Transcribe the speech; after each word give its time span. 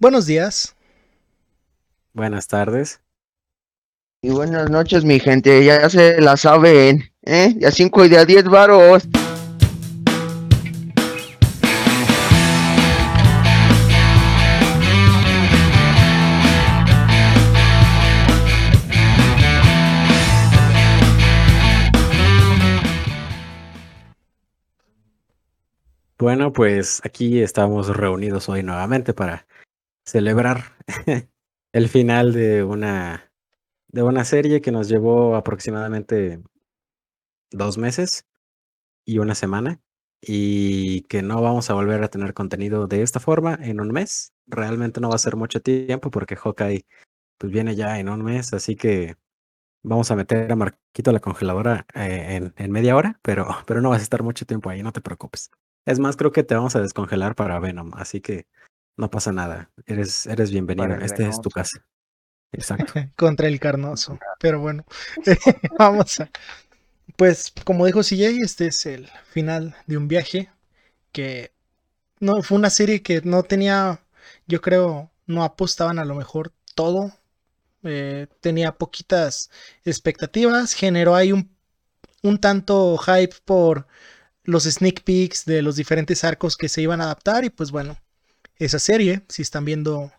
Buenos 0.00 0.26
días. 0.26 0.76
Buenas 2.12 2.46
tardes. 2.46 3.00
Y 4.22 4.30
buenas 4.30 4.70
noches, 4.70 5.04
mi 5.04 5.18
gente. 5.18 5.64
Ya 5.64 5.90
se 5.90 6.20
la 6.20 6.36
saben, 6.36 7.02
¿eh? 7.22 7.56
Ya 7.58 7.72
5 7.72 8.04
y 8.04 8.08
de 8.08 8.18
a 8.18 8.24
10 8.24 8.44
varos. 8.44 9.08
Bueno, 26.20 26.52
pues 26.52 27.00
aquí 27.04 27.40
estamos 27.42 27.88
reunidos 27.96 28.48
hoy 28.48 28.62
nuevamente 28.62 29.12
para 29.12 29.47
celebrar 30.08 30.76
el 31.72 31.88
final 31.88 32.32
de 32.32 32.64
una 32.64 33.30
de 33.88 34.02
una 34.02 34.24
serie 34.24 34.60
que 34.60 34.72
nos 34.72 34.88
llevó 34.88 35.36
aproximadamente 35.36 36.42
dos 37.50 37.78
meses 37.78 38.26
y 39.04 39.18
una 39.18 39.34
semana 39.34 39.80
y 40.20 41.02
que 41.02 41.22
no 41.22 41.40
vamos 41.40 41.70
a 41.70 41.74
volver 41.74 42.02
a 42.02 42.08
tener 42.08 42.34
contenido 42.34 42.86
de 42.86 43.02
esta 43.02 43.20
forma 43.20 43.58
en 43.62 43.80
un 43.80 43.90
mes. 43.92 44.32
Realmente 44.46 45.00
no 45.00 45.08
va 45.08 45.14
a 45.14 45.18
ser 45.18 45.36
mucho 45.36 45.60
tiempo 45.62 46.10
porque 46.10 46.36
Hawkeye 46.36 46.84
pues 47.38 47.52
viene 47.52 47.76
ya 47.76 47.98
en 47.98 48.08
un 48.08 48.22
mes, 48.22 48.52
así 48.52 48.76
que 48.76 49.16
vamos 49.82 50.10
a 50.10 50.16
meter 50.16 50.50
a 50.52 50.56
Marquito 50.56 51.10
a 51.10 51.12
la 51.12 51.20
congeladora 51.20 51.86
eh, 51.94 52.36
en, 52.36 52.54
en 52.56 52.70
media 52.72 52.96
hora, 52.96 53.20
pero, 53.22 53.46
pero 53.66 53.80
no 53.80 53.90
vas 53.90 54.00
a 54.00 54.02
estar 54.02 54.22
mucho 54.22 54.44
tiempo 54.46 54.70
ahí, 54.70 54.82
no 54.82 54.92
te 54.92 55.00
preocupes. 55.00 55.50
Es 55.86 55.98
más, 55.98 56.16
creo 56.16 56.32
que 56.32 56.44
te 56.44 56.54
vamos 56.54 56.76
a 56.76 56.80
descongelar 56.80 57.34
para 57.34 57.60
Venom, 57.60 57.92
así 57.94 58.20
que 58.20 58.46
no 58.98 59.10
pasa 59.10 59.32
nada. 59.32 59.70
Eres, 59.86 60.26
eres 60.26 60.50
bienvenido. 60.50 60.92
Este 60.96 61.26
es 61.26 61.40
tu 61.40 61.48
casa. 61.48 61.84
Exacto. 62.52 62.92
Contra 63.16 63.48
el 63.48 63.60
carnoso. 63.60 64.18
Pero 64.40 64.60
bueno, 64.60 64.84
vamos 65.78 66.20
a. 66.20 66.30
Pues, 67.16 67.52
como 67.64 67.86
dijo 67.86 68.02
CJ, 68.02 68.42
este 68.42 68.66
es 68.66 68.84
el 68.86 69.08
final 69.30 69.74
de 69.86 69.96
un 69.96 70.08
viaje 70.08 70.50
que 71.12 71.52
no 72.20 72.42
fue 72.42 72.58
una 72.58 72.70
serie 72.70 73.02
que 73.02 73.22
no 73.22 73.44
tenía, 73.44 74.04
yo 74.46 74.60
creo, 74.60 75.10
no 75.26 75.44
apostaban 75.44 75.98
a 75.98 76.04
lo 76.04 76.16
mejor 76.16 76.52
todo. 76.74 77.12
Eh, 77.84 78.26
tenía 78.40 78.72
poquitas 78.72 79.50
expectativas, 79.84 80.74
generó 80.74 81.14
ahí 81.14 81.32
un, 81.32 81.56
un 82.22 82.38
tanto 82.38 82.98
hype 82.98 83.36
por 83.44 83.86
los 84.42 84.64
sneak 84.64 85.04
peeks 85.04 85.44
de 85.44 85.62
los 85.62 85.76
diferentes 85.76 86.24
arcos 86.24 86.56
que 86.56 86.68
se 86.68 86.82
iban 86.82 87.00
a 87.00 87.04
adaptar 87.04 87.44
y 87.44 87.50
pues 87.50 87.70
bueno, 87.70 87.96
esa 88.58 88.78
serie, 88.78 89.22
si 89.28 89.42
están 89.42 89.64
viendo 89.64 90.12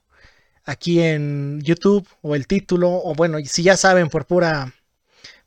aquí 0.65 1.01
en 1.01 1.61
YouTube 1.61 2.07
o 2.21 2.35
el 2.35 2.47
título 2.47 2.89
o 2.91 3.13
bueno, 3.15 3.37
si 3.45 3.63
ya 3.63 3.75
saben 3.77 4.09
por 4.09 4.25
pura 4.25 4.73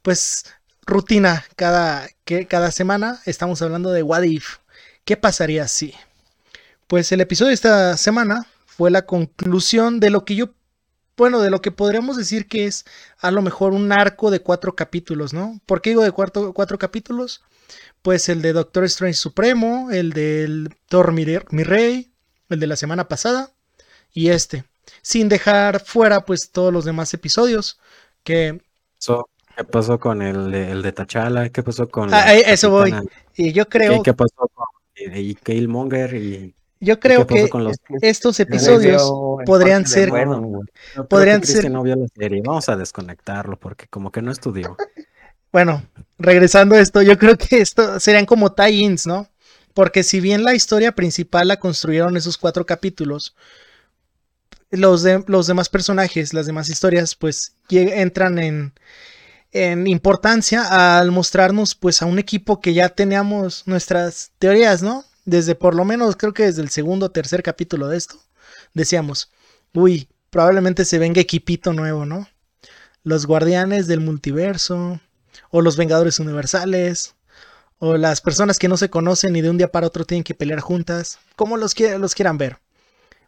pues 0.03 0.45
rutina 0.85 1.45
cada, 1.57 2.09
que, 2.25 2.47
cada 2.47 2.71
semana, 2.71 3.21
estamos 3.25 3.63
hablando 3.63 3.93
de 3.93 4.03
What 4.03 4.23
If. 4.23 4.57
¿Qué 5.05 5.17
pasaría 5.17 5.69
si? 5.69 5.95
Pues 6.87 7.13
el 7.13 7.21
episodio 7.21 7.49
de 7.49 7.55
esta 7.55 7.97
semana 7.97 8.47
fue 8.67 8.91
la 8.91 9.03
conclusión 9.03 10.01
de 10.01 10.11
lo 10.11 10.25
que 10.25 10.35
yo, 10.35 10.55
bueno, 11.17 11.41
de 11.41 11.51
lo 11.51 11.63
que 11.63 11.71
podríamos 11.71 12.17
decir 12.17 12.49
que 12.49 12.67
es 12.67 12.85
a 13.19 13.31
lo 13.31 13.43
mejor 13.43 13.73
un 13.73 13.93
arco 13.93 14.31
de 14.31 14.41
cuatro 14.41 14.75
capítulos, 14.75 15.33
¿no? 15.33 15.61
¿Por 15.67 15.81
qué 15.81 15.91
digo 15.91 16.03
de 16.03 16.13
cuatro, 16.13 16.53
cuatro 16.53 16.79
capítulos? 16.79 17.43
pues 18.03 18.29
el 18.29 18.43
de 18.43 18.53
Doctor 18.53 18.85
Strange 18.85 19.17
Supremo, 19.17 19.91
el 19.91 20.11
del 20.11 20.75
Thor 20.89 21.13
mi, 21.13 21.25
Rey, 21.25 22.12
el 22.53 22.61
de 22.61 22.67
la 22.67 22.77
semana 22.77 23.09
pasada 23.09 23.51
y 24.13 24.29
este, 24.29 24.65
sin 25.03 25.29
dejar 25.29 25.81
fuera 25.81 26.25
pues 26.25 26.51
todos 26.51 26.73
los 26.73 26.85
demás 26.85 27.13
episodios 27.15 27.79
que... 28.23 28.61
¿Qué 29.57 29.65
pasó 29.65 30.01
con 30.01 30.23
el, 30.23 30.51
de, 30.51 30.71
el 30.71 30.83
de 30.83 30.93
T'Challa? 30.93 31.51
¿Qué 31.51 31.63
pasó 31.63 31.89
con... 31.89 32.13
Ah, 32.13 32.35
eso 32.35 32.71
voy. 32.71 32.95
Y 33.37 33.53
yo 33.53 33.69
creo... 33.69 34.03
¿Qué, 34.03 34.15
pasó 34.15 34.49
con 34.55 34.67
y 34.97 35.35
Killmonger 35.35 36.15
y... 36.15 36.55
Yo 36.81 36.99
creo 36.99 37.27
que 37.29 37.49
estos 38.01 38.41
episodios 38.41 39.03
podrían 39.47 39.87
ser. 39.87 40.11
podrían 41.09 41.45
ser. 41.45 41.71
Vamos 42.45 42.69
a 42.69 42.77
desconectarlo 42.77 43.57
porque 43.57 43.87
como 43.87 44.11
que 44.11 44.23
no 44.23 44.33
estudió. 44.33 44.77
Bueno, 45.53 45.83
regresando 46.19 46.77
a 46.77 46.81
esto, 46.81 47.03
yo 47.03 47.19
creo 47.19 47.37
que 47.37 47.61
esto 47.61 48.01
serían 48.01 48.25
como 48.25 48.55
tie-ins, 48.55 49.07
¿no? 49.07 49.29
Porque 49.75 50.03
si 50.03 50.21
bien 50.21 50.45
la 50.45 50.55
historia 50.55 50.93
principal 50.93 51.49
la 51.49 51.59
construyeron 51.59 52.17
esos 52.17 52.39
cuatro 52.39 52.67
capítulos, 52.67 53.35
los, 54.71 55.03
de, 55.03 55.23
los 55.27 55.47
demás 55.47 55.69
personajes, 55.69 56.35
las 56.35 56.47
demás 56.47 56.69
historias, 56.69 57.15
pues 57.15 57.55
entran 57.69 58.39
en, 58.39 58.75
en 59.53 59.87
importancia 59.87 60.99
al 60.99 61.11
mostrarnos 61.11 61.75
pues 61.75 62.03
a 62.03 62.07
un 62.07 62.19
equipo 62.19 62.61
que 62.61 62.75
ya 62.75 62.89
teníamos 62.89 63.65
nuestras 63.67 64.33
teorías, 64.39 64.83
¿no? 64.83 65.05
Desde 65.25 65.55
por 65.55 65.75
lo 65.75 65.85
menos 65.85 66.17
creo 66.17 66.33
que 66.33 66.45
desde 66.45 66.63
el 66.63 66.71
segundo 66.71 67.07
o 67.07 67.11
tercer 67.11 67.43
capítulo 67.43 67.89
de 67.89 67.99
esto, 67.99 68.19
decíamos, 68.75 69.31
uy, 69.75 70.09
probablemente 70.31 70.85
se 70.85 70.99
venga 70.99 71.21
equipito 71.21 71.73
nuevo, 71.73 72.07
¿no? 72.07 72.29
Los 73.05 73.27
guardianes 73.27 73.87
del 73.87 74.01
multiverso, 74.01 75.01
o 75.51 75.61
los 75.61 75.77
Vengadores 75.77 76.19
Universales, 76.19 77.15
o 77.85 77.97
las 77.97 78.21
personas 78.21 78.61
que 78.61 78.69
no 78.69 78.77
se 78.77 78.91
conocen 78.91 79.35
y 79.35 79.41
de 79.41 79.51
un 79.51 79.59
día 79.59 79.73
para 79.73 79.89
otro 79.89 80.05
tienen 80.05 80.23
que 80.23 80.37
pelear 80.37 80.61
juntas, 80.61 81.19
como 81.35 81.57
los, 81.57 81.75
los 81.99 82.15
quieran 82.15 82.39
ver. 82.39 82.59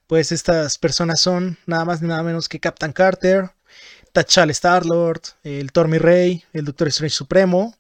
Pues 0.06 0.30
estas 0.30 0.78
personas 0.78 1.20
son 1.20 1.58
nada 1.66 1.84
más 1.84 2.00
ni 2.00 2.06
nada 2.06 2.22
menos 2.22 2.48
que 2.48 2.60
Captain 2.60 2.92
Carter, 2.92 3.50
T'Challa 4.12 4.52
Star-Lord, 4.52 5.22
el 5.42 5.72
Tormi 5.72 5.98
Rey, 5.98 6.44
el 6.52 6.66
Doctor 6.66 6.86
Strange 6.86 7.16
Supremo, 7.16 7.74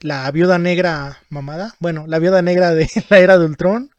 la 0.00 0.28
Viuda 0.32 0.58
Negra 0.58 1.20
mamada, 1.28 1.76
bueno, 1.78 2.06
la 2.08 2.18
Viuda 2.18 2.42
Negra 2.42 2.74
de 2.74 2.90
la 3.08 3.20
Era 3.20 3.38
de 3.38 3.44
Ultron. 3.44 3.94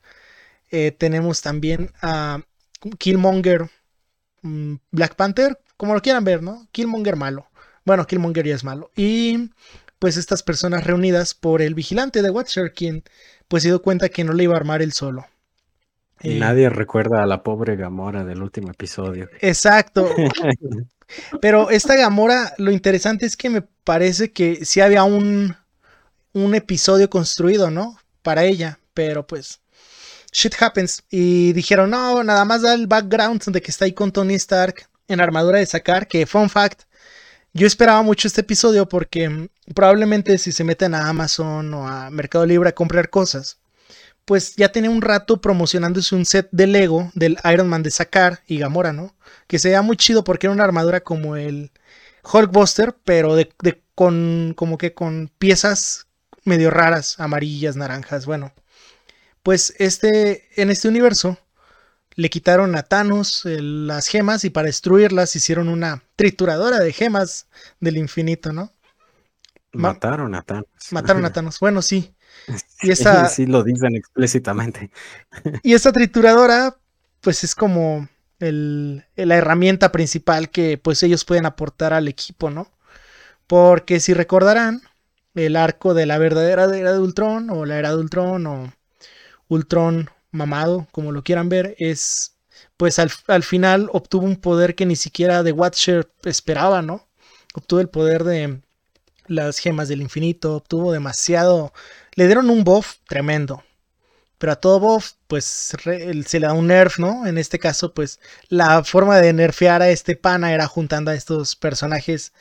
Eh, 0.72 0.92
tenemos 0.92 1.42
también 1.42 1.92
a 2.02 2.42
Killmonger, 2.98 3.70
mm, 4.42 4.76
Black 4.92 5.16
Panther, 5.16 5.62
como 5.78 5.94
lo 5.94 6.02
quieran 6.02 6.26
ver, 6.26 6.44
¿no? 6.44 6.68
Killmonger 6.74 7.16
malo. 7.16 7.48
Bueno, 7.86 8.06
Killmonger 8.06 8.46
ya 8.46 8.56
es 8.56 8.66
malo. 8.66 8.92
Y 8.98 9.52
pues 10.00 10.18
estas 10.18 10.44
personas 10.44 10.84
reunidas 10.86 11.34
por 11.34 11.62
el 11.62 11.74
vigilante 11.74 12.22
de 12.22 12.30
Watcher, 12.30 12.74
quien 12.74 13.04
pues 13.48 13.64
se 13.64 13.70
dio 13.70 13.82
cuenta 13.82 14.10
que 14.10 14.24
no 14.24 14.34
le 14.34 14.44
iba 14.44 14.54
a 14.54 14.58
armar 14.58 14.82
él 14.82 14.92
solo. 14.92 15.26
Eh, 16.22 16.40
Nadie 16.40 16.70
recuerda 16.70 17.24
a 17.24 17.26
la 17.26 17.44
pobre 17.44 17.76
Gamora 17.76 18.24
del 18.24 18.42
último 18.42 18.72
episodio. 18.72 19.30
Exacto. 19.42 20.10
Pero 21.42 21.70
esta 21.70 21.96
Gamora, 21.96 22.54
lo 22.58 22.72
interesante 22.72 23.26
es 23.26 23.38
que 23.38 23.50
me 23.50 23.62
parece 23.62 24.32
que 24.32 24.66
sí 24.66 24.82
había 24.82 25.04
un, 25.04 25.56
un 26.34 26.56
episodio 26.56 27.10
construido, 27.10 27.70
¿no? 27.70 27.98
Para 28.22 28.44
ella. 28.44 28.80
Pero 28.94 29.28
pues, 29.28 29.62
shit 30.32 30.56
happens. 30.60 31.04
Y 31.10 31.54
dijeron, 31.54 31.92
no, 31.92 32.24
nada 32.24 32.46
más 32.46 32.62
da 32.62 32.74
el 32.74 32.88
background 32.88 33.44
de 33.44 33.62
que 33.62 33.72
está 33.72 33.86
ahí 33.86 33.94
con 33.94 34.12
Tony 34.12 34.36
Stark 34.36 34.88
en 35.08 35.20
armadura 35.20 35.60
de 35.60 35.66
sacar. 35.66 36.08
Que, 36.08 36.26
fun 36.26 36.50
fact, 36.50 36.84
yo 37.56 37.66
esperaba 37.66 38.02
mucho 38.02 38.28
este 38.28 38.42
episodio 38.42 38.88
porque 38.88 39.30
mm, 39.30 39.48
probablemente 39.74 40.38
si 40.38 40.52
se 40.52 40.66
meten 40.66 40.94
a 40.94 41.08
Amazon 41.08 41.74
o 41.74 41.88
a 41.88 42.10
Mercado 42.10 42.46
Libre 42.46 42.70
a 42.70 42.76
comprar 42.76 43.10
cosas, 43.10 43.60
pues 44.26 44.56
ya 44.58 44.72
tiene 44.72 44.90
un 44.90 45.02
rato 45.02 45.40
promocionándose 45.40 46.16
un 46.16 46.26
set 46.26 46.50
de 46.52 46.68
Lego 46.68 47.12
del 47.16 47.38
Iron 47.52 47.70
Man 47.70 47.82
de 47.82 47.92
Sakar 47.92 48.42
y 48.46 48.58
Gamora, 48.60 48.92
¿no? 48.92 49.16
Que 49.48 49.58
se 49.58 49.70
veía 49.70 49.82
muy 49.82 49.96
chido 49.96 50.24
porque 50.26 50.48
era 50.48 50.54
una 50.54 50.66
armadura 50.66 51.00
como 51.02 51.38
el 51.38 51.72
Hulkbuster, 52.30 52.94
pero 53.06 53.36
de, 53.36 53.50
con 53.96 54.54
como 54.58 54.78
que 54.78 54.94
con 54.94 55.32
piezas 55.38 56.08
medio 56.44 56.72
raras, 56.72 57.20
amarillas, 57.20 57.78
naranjas, 57.78 58.26
bueno. 58.26 58.54
Pues 59.44 59.76
este 59.78 60.50
en 60.62 60.72
este 60.72 60.90
universo 60.90 61.38
le 62.16 62.30
quitaron 62.30 62.76
a 62.76 62.84
Thanos 62.84 63.42
las 63.46 64.08
gemas 64.08 64.46
y 64.46 64.50
para 64.50 64.68
destruirlas 64.68 65.36
hicieron 65.36 65.70
una 65.70 66.04
trituradora 66.16 66.80
de 66.80 66.94
gemas 66.94 67.48
del 67.80 67.98
infinito, 67.98 68.54
¿no? 68.54 68.72
Mataron 69.74 70.34
a 70.36 70.42
Thanos. 70.42 70.68
Mataron 70.92 71.26
a 71.26 71.30
Thanos. 71.34 71.60
Bueno, 71.60 71.82
sí. 71.82 72.14
Y 72.82 72.92
esa, 72.92 73.28
sí, 73.28 73.46
lo 73.46 73.64
dicen 73.64 73.96
explícitamente. 73.96 74.92
Y 75.64 75.74
esa 75.74 75.92
trituradora, 75.92 76.78
pues 77.22 77.44
es 77.44 77.56
como 77.56 78.08
el, 78.40 79.06
la 79.16 79.36
herramienta 79.36 79.92
principal 79.92 80.50
que 80.50 80.78
pues 80.78 81.04
ellos 81.04 81.26
pueden 81.26 81.46
aportar 81.46 81.94
al 81.94 82.08
equipo, 82.08 82.50
¿no? 82.50 82.72
Porque 83.48 84.00
si 84.00 84.14
recordarán, 84.14 84.82
el 85.34 85.56
arco 85.56 85.94
de 85.94 86.06
la 86.06 86.18
verdadera 86.18 86.64
era 86.76 86.94
de 86.94 87.00
Ultron, 87.00 87.50
o 87.50 87.66
la 87.66 87.78
era 87.78 87.90
de 87.90 87.98
Ultron, 87.98 88.48
o 88.48 88.74
Ultron 89.50 90.10
mamado, 90.36 90.88
como 90.92 91.12
lo 91.12 91.24
quieran 91.24 91.50
ver, 91.50 91.76
es 91.80 92.36
pues 92.78 93.00
al, 93.00 93.44
final 93.44 93.90
obtuvo 93.94 94.26
un 94.26 94.36
poder 94.36 94.76
que 94.76 94.86
ni 94.86 94.96
siquiera 94.96 95.44
The 95.44 95.52
Watcher 95.52 96.10
esperaba, 96.24 96.82
¿no? 96.82 97.08
Obtuvo 97.54 97.80
el 97.80 97.90
poder 97.90 98.24
de 98.24 98.62
las 99.28 99.60
gemas 99.60 99.88
del 99.88 100.02
infinito, 100.02 100.56
obtuvo 100.58 100.92
demasiado, 100.92 101.74
le 102.16 102.26
dieron 102.28 102.50
un 102.50 102.64
buff 102.64 102.98
tremendo. 103.08 103.64
pero 104.38 104.54
a 104.54 104.56
todo 104.58 104.80
buff, 104.80 105.14
pues 105.28 105.46
se 105.46 106.40
le 106.40 106.48
da 106.48 106.54
un 106.54 106.68
nerf, 106.68 107.00
¿no? 107.00 107.26
En 107.28 107.38
este 107.38 107.60
caso, 107.60 107.94
pues 107.94 108.20
la 108.50 108.84
forma 108.84 109.20
de 109.20 109.34
nerfear 109.34 109.82
a 109.82 109.90
este 109.90 110.16
pana 110.16 110.54
era 110.54 110.68
juntando 110.68 111.12
a 111.12 111.16
estos 111.16 111.56
personajes 111.56 112.34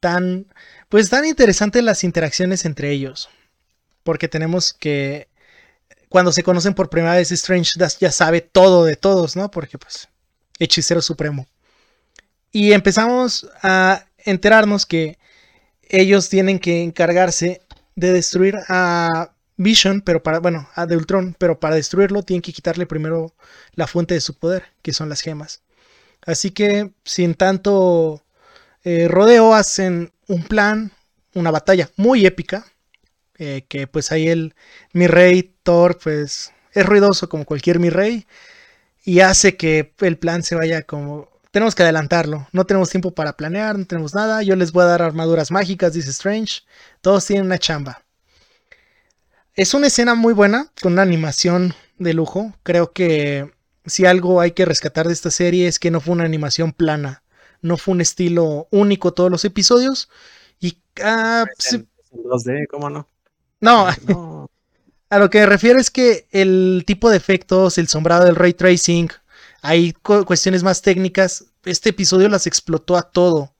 tan, 0.00 0.46
pues 0.88 1.10
tan 1.10 1.24
interesantes 1.24 1.82
las 1.84 2.04
interacciones 2.04 2.64
entre 2.64 2.90
ellos. 2.92 3.28
Porque 4.04 4.28
tenemos 4.28 4.72
que, 4.72 5.28
cuando 6.12 6.30
se 6.30 6.42
conocen 6.42 6.74
por 6.74 6.90
primera 6.90 7.14
vez, 7.14 7.32
Strange 7.32 7.72
ya 7.98 8.12
sabe 8.12 8.42
todo 8.42 8.84
de 8.84 8.96
todos, 8.96 9.34
¿no? 9.34 9.50
Porque 9.50 9.78
pues, 9.78 10.10
hechicero 10.58 11.00
supremo. 11.00 11.48
Y 12.52 12.72
empezamos 12.72 13.48
a 13.62 14.04
enterarnos 14.18 14.84
que 14.84 15.18
ellos 15.88 16.28
tienen 16.28 16.58
que 16.58 16.82
encargarse 16.82 17.62
de 17.96 18.12
destruir 18.12 18.58
a 18.68 19.32
Vision, 19.56 20.02
pero 20.02 20.22
para, 20.22 20.38
bueno, 20.38 20.68
a 20.74 20.84
de 20.84 20.98
Ultron, 20.98 21.34
pero 21.38 21.58
para 21.58 21.76
destruirlo 21.76 22.22
tienen 22.22 22.42
que 22.42 22.52
quitarle 22.52 22.84
primero 22.84 23.34
la 23.72 23.86
fuente 23.86 24.12
de 24.12 24.20
su 24.20 24.34
poder, 24.34 24.64
que 24.82 24.92
son 24.92 25.08
las 25.08 25.22
gemas. 25.22 25.62
Así 26.26 26.50
que, 26.50 26.92
sin 27.04 27.34
tanto 27.34 28.22
eh, 28.84 29.08
rodeo, 29.08 29.54
hacen 29.54 30.12
un 30.28 30.42
plan, 30.42 30.92
una 31.32 31.50
batalla 31.50 31.88
muy 31.96 32.26
épica, 32.26 32.66
eh, 33.42 33.64
que 33.68 33.88
pues 33.88 34.12
ahí 34.12 34.28
el 34.28 34.54
mi 34.92 35.08
rey 35.08 35.54
Thor, 35.64 35.98
pues 35.98 36.52
es 36.72 36.86
ruidoso 36.86 37.28
como 37.28 37.44
cualquier 37.44 37.80
mi 37.80 37.90
rey, 37.90 38.26
y 39.04 39.20
hace 39.20 39.56
que 39.56 39.92
el 40.00 40.16
plan 40.16 40.44
se 40.44 40.54
vaya 40.54 40.82
como... 40.82 41.28
Tenemos 41.50 41.74
que 41.74 41.82
adelantarlo, 41.82 42.48
no 42.52 42.64
tenemos 42.66 42.88
tiempo 42.90 43.10
para 43.14 43.36
planear, 43.36 43.76
no 43.78 43.84
tenemos 43.84 44.14
nada, 44.14 44.42
yo 44.42 44.54
les 44.56 44.70
voy 44.72 44.84
a 44.84 44.86
dar 44.86 45.02
armaduras 45.02 45.50
mágicas, 45.50 45.92
dice 45.92 46.10
Strange, 46.10 46.62
todos 47.00 47.26
tienen 47.26 47.46
una 47.46 47.58
chamba. 47.58 48.04
Es 49.54 49.74
una 49.74 49.88
escena 49.88 50.14
muy 50.14 50.34
buena, 50.34 50.70
con 50.80 50.92
una 50.92 51.02
animación 51.02 51.74
de 51.98 52.14
lujo. 52.14 52.54
Creo 52.62 52.92
que 52.92 53.50
si 53.84 54.06
algo 54.06 54.40
hay 54.40 54.52
que 54.52 54.64
rescatar 54.64 55.08
de 55.08 55.12
esta 55.12 55.30
serie 55.30 55.66
es 55.66 55.78
que 55.78 55.90
no 55.90 56.00
fue 56.00 56.12
una 56.12 56.24
animación 56.24 56.72
plana. 56.72 57.22
No 57.60 57.76
fue 57.76 57.92
un 57.92 58.00
estilo 58.00 58.68
único 58.70 59.12
todos 59.12 59.30
los 59.30 59.44
episodios. 59.44 60.08
Y. 60.58 60.78
Ah, 61.02 61.44
¿cómo 62.70 62.88
no? 62.88 63.06
No. 63.62 63.88
a 65.08 65.18
lo 65.18 65.30
que 65.30 65.40
me 65.40 65.46
refiero 65.46 65.80
es 65.80 65.90
que 65.90 66.26
el 66.30 66.84
tipo 66.86 67.08
de 67.08 67.16
efectos, 67.16 67.78
el 67.78 67.88
sombrado 67.88 68.26
del 68.26 68.36
ray 68.36 68.52
tracing, 68.52 69.08
hay 69.62 69.94
cuestiones 69.94 70.62
más 70.62 70.82
técnicas. 70.82 71.46
Este 71.64 71.88
episodio 71.88 72.28
las 72.28 72.46
explotó 72.46 72.98
a 72.98 73.02
todo 73.02 73.52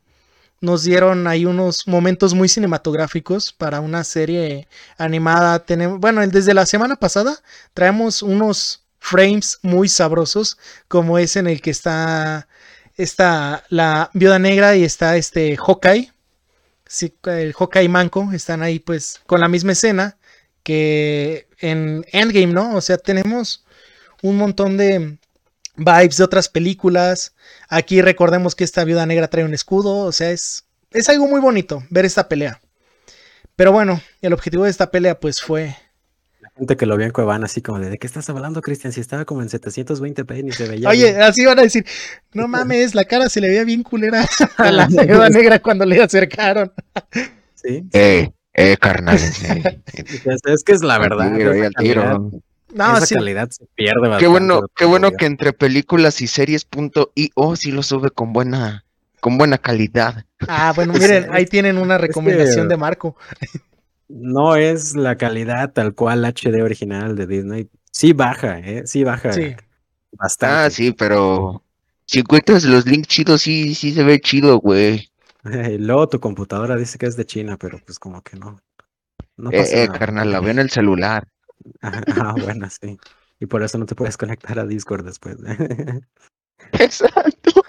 nos 0.62 0.84
dieron 0.84 1.26
ahí 1.26 1.44
unos 1.44 1.88
momentos 1.88 2.34
muy 2.34 2.48
cinematográficos 2.48 3.52
para 3.52 3.80
una 3.80 4.04
serie 4.04 4.68
animada. 4.96 5.58
Tenemos, 5.58 5.98
bueno, 5.98 6.26
desde 6.28 6.54
la 6.54 6.66
semana 6.66 6.96
pasada 6.96 7.36
traemos 7.74 8.22
unos 8.22 8.84
frames 9.00 9.58
muy 9.62 9.88
sabrosos, 9.88 10.56
como 10.86 11.18
es 11.18 11.34
en 11.34 11.48
el 11.48 11.60
que 11.60 11.70
está, 11.70 12.46
está 12.96 13.64
la 13.70 14.08
viuda 14.14 14.38
negra 14.38 14.76
y 14.76 14.84
está 14.84 15.16
este 15.16 15.56
Hawkeye. 15.56 16.12
Sí, 16.92 17.14
el 17.24 17.54
Manco 17.88 18.28
están 18.34 18.62
ahí 18.62 18.78
pues 18.78 19.22
con 19.24 19.40
la 19.40 19.48
misma 19.48 19.72
escena 19.72 20.18
que 20.62 21.48
en 21.58 22.04
Endgame, 22.12 22.52
¿no? 22.52 22.74
O 22.76 22.82
sea, 22.82 22.98
tenemos 22.98 23.64
un 24.20 24.36
montón 24.36 24.76
de 24.76 25.16
vibes 25.74 26.18
de 26.18 26.24
otras 26.24 26.50
películas. 26.50 27.32
Aquí 27.70 28.02
recordemos 28.02 28.54
que 28.54 28.64
esta 28.64 28.84
viuda 28.84 29.06
negra 29.06 29.28
trae 29.28 29.42
un 29.42 29.54
escudo, 29.54 30.00
o 30.00 30.12
sea, 30.12 30.32
es, 30.32 30.66
es 30.90 31.08
algo 31.08 31.26
muy 31.26 31.40
bonito 31.40 31.82
ver 31.88 32.04
esta 32.04 32.28
pelea. 32.28 32.60
Pero 33.56 33.72
bueno, 33.72 34.02
el 34.20 34.34
objetivo 34.34 34.64
de 34.64 34.70
esta 34.70 34.90
pelea 34.90 35.18
pues 35.18 35.40
fue... 35.40 35.74
Gente 36.56 36.76
que 36.76 36.84
lo 36.84 36.96
vio 36.98 37.06
en 37.06 37.12
Cuevana 37.12 37.46
así 37.46 37.62
como 37.62 37.78
de, 37.78 37.88
¿de 37.88 37.98
qué 37.98 38.06
estás 38.06 38.28
hablando, 38.28 38.60
Cristian? 38.60 38.92
Si 38.92 39.00
estaba 39.00 39.24
como 39.24 39.40
en 39.40 39.48
720p 39.48 40.48
y 40.48 40.52
se 40.52 40.68
veía... 40.68 40.88
Oye, 40.88 41.16
así 41.16 41.46
van 41.46 41.58
a 41.58 41.62
decir, 41.62 41.86
no 42.34 42.46
mames, 42.48 42.94
la 42.94 43.04
cara 43.04 43.30
se 43.30 43.40
le 43.40 43.48
veía 43.48 43.64
bien 43.64 43.82
culera 43.82 44.26
a 44.58 44.70
la 44.70 44.86
viuda 44.86 45.30
negra 45.30 45.60
cuando 45.60 45.84
le 45.84 46.02
acercaron. 46.02 46.72
sí. 47.54 47.84
Eh, 47.92 48.30
eh, 48.54 48.76
carnal. 48.76 49.16
es 49.16 50.62
que 50.62 50.72
es 50.72 50.82
la 50.82 50.98
verdad. 50.98 51.30
No, 52.74 52.98
esa 52.98 53.14
calidad 53.14 53.48
se 53.50 53.64
pierde 53.74 54.00
bastante. 54.00 54.24
Qué 54.24 54.28
bueno, 54.28 54.62
qué 54.76 54.84
bueno 54.84 55.12
que 55.12 55.24
entre 55.24 55.54
películas 55.54 56.20
y 56.20 56.26
series 56.26 56.66
punto 56.66 57.12
oh 57.34 57.56
sí 57.56 57.72
lo 57.72 57.82
sube 57.82 58.10
con 58.10 58.34
buena, 58.34 58.84
con 59.20 59.38
buena 59.38 59.56
calidad. 59.56 60.26
Ah, 60.48 60.72
bueno, 60.74 60.92
miren, 60.92 61.28
ahí 61.32 61.46
tienen 61.46 61.78
una 61.78 61.96
recomendación 61.96 62.68
de 62.68 62.76
Marco. 62.76 63.16
No 64.14 64.56
es 64.56 64.94
la 64.94 65.16
calidad 65.16 65.72
tal 65.72 65.94
cual 65.94 66.24
HD 66.24 66.62
original 66.62 67.16
de 67.16 67.26
Disney. 67.26 67.70
Sí 67.90 68.12
baja, 68.12 68.58
¿eh? 68.58 68.82
Sí 68.86 69.04
baja. 69.04 69.32
Sí. 69.32 69.54
Bastante. 70.12 70.54
Ah, 70.54 70.70
sí, 70.70 70.92
pero 70.92 71.64
si 72.04 72.20
encuentras 72.20 72.64
los 72.64 72.84
links 72.84 73.08
chidos, 73.08 73.40
sí, 73.40 73.74
sí 73.74 73.92
se 73.92 74.04
ve 74.04 74.20
chido, 74.20 74.58
güey. 74.58 75.10
luego 75.78 76.08
tu 76.08 76.20
computadora 76.20 76.76
dice 76.76 76.98
que 76.98 77.06
es 77.06 77.16
de 77.16 77.24
China, 77.24 77.56
pero 77.56 77.80
pues 77.84 77.98
como 77.98 78.22
que 78.22 78.36
no. 78.36 78.60
no 79.36 79.50
eh, 79.50 79.84
eh 79.84 79.88
carnal, 79.88 80.30
la 80.30 80.40
veo 80.40 80.50
en 80.52 80.58
el 80.58 80.70
celular. 80.70 81.26
Ah, 81.80 82.34
bueno, 82.38 82.68
sí. 82.68 82.98
Y 83.40 83.46
por 83.46 83.62
eso 83.62 83.78
no 83.78 83.86
te 83.86 83.94
puedes 83.94 84.18
conectar 84.18 84.58
a 84.58 84.66
Discord 84.66 85.06
después. 85.06 85.36
Exacto. 86.72 87.62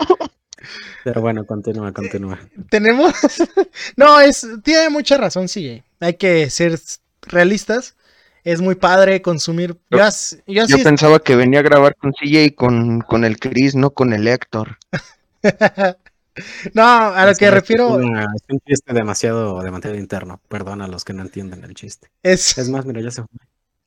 Pero 1.04 1.22
bueno, 1.22 1.46
continúa, 1.46 1.92
continúa. 1.92 2.40
Tenemos. 2.70 3.14
no, 3.98 4.20
es. 4.20 4.48
Tiene 4.64 4.90
mucha 4.90 5.18
razón, 5.18 5.48
sí. 5.48 5.84
Hay 6.00 6.14
que 6.16 6.50
ser 6.50 6.80
realistas. 7.22 7.96
Es 8.44 8.62
muy 8.62 8.76
padre 8.76 9.22
consumir. 9.22 9.78
Yo, 9.90 10.78
pensaba 10.84 11.20
que 11.20 11.36
venía 11.36 11.60
a 11.60 11.64
grabar 11.64 11.96
con 11.96 12.12
CJ 12.12 12.56
con, 12.56 13.00
con 13.02 13.24
el 13.24 13.40
Chris, 13.40 13.74
no 13.74 13.92
con 13.92 14.12
el 14.12 14.28
Héctor. 14.28 14.78
no, 16.74 16.84
a 16.84 17.26
lo 17.26 17.36
que 17.36 17.50
refiero. 17.50 18.02
Es, 18.02 18.44
un 18.50 18.60
chiste 18.68 18.94
demasiado, 18.94 19.62
demasiado 19.62 19.96
interno. 19.96 20.42
Perdona 20.50 20.86
a 20.86 20.90
los 20.90 21.06
que 21.06 21.14
no 21.14 21.22
entienden 21.22 21.64
el 21.64 21.74
chiste. 21.74 22.10
Es, 22.22 22.58
es 22.58 22.70
más, 22.70 22.86
mira, 22.86 23.00
ya 23.02 23.12
se 23.12 23.22
fue. 23.22 23.30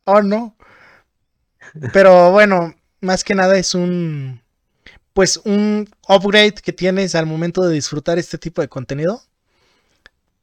Oh, 0.05 0.23
no. 0.23 0.57
Pero 1.93 2.31
bueno, 2.33 2.75
más 3.01 3.25
que 3.25 3.35
nada 3.35 3.59
es 3.59 3.75
un. 3.75 4.41
Pues 5.17 5.41
un 5.45 5.89
upgrade 6.11 6.57
que 6.57 6.75
tienes 6.75 7.15
al 7.15 7.25
momento 7.25 7.63
de 7.63 7.73
disfrutar 7.73 8.19
este 8.19 8.37
tipo 8.37 8.61
de 8.61 8.69
contenido. 8.69 9.23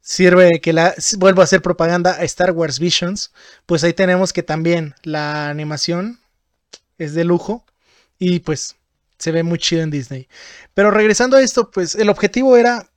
Sirve 0.02 0.62
que 0.62 0.74
la. 0.74 0.96
Vuelvo 1.20 1.42
a 1.42 1.44
hacer 1.44 1.62
propaganda 1.62 2.14
a 2.14 2.24
Star 2.24 2.50
Wars 2.54 2.80
Visions. 2.80 3.31
Pues 3.68 3.84
ahí 3.84 3.94
tenemos 3.94 4.34
que 4.34 4.42
también 4.42 4.96
la 5.04 5.48
animación 5.48 6.20
es 6.98 7.14
de 7.14 7.24
lujo. 7.24 7.64
Y 8.18 8.40
pues 8.40 8.75
se 9.20 9.31
ve 9.31 9.44
muy 9.44 9.60
chido 9.60 9.84
en 9.84 9.92
Disney. 9.92 10.28
Pero 10.74 10.89
regresando 10.89 11.38
a 11.38 11.44
esto, 11.44 11.70
pues 11.70 11.94
el 11.94 12.10
objetivo 12.10 12.58
era 12.58 12.89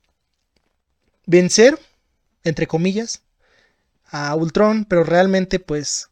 vencer, 1.27 1.79
entre 2.43 2.67
comillas, 2.67 3.21
a 4.07 4.35
Ultron. 4.35 4.87
Pero 4.87 5.05
realmente, 5.05 5.61
pues 5.61 6.09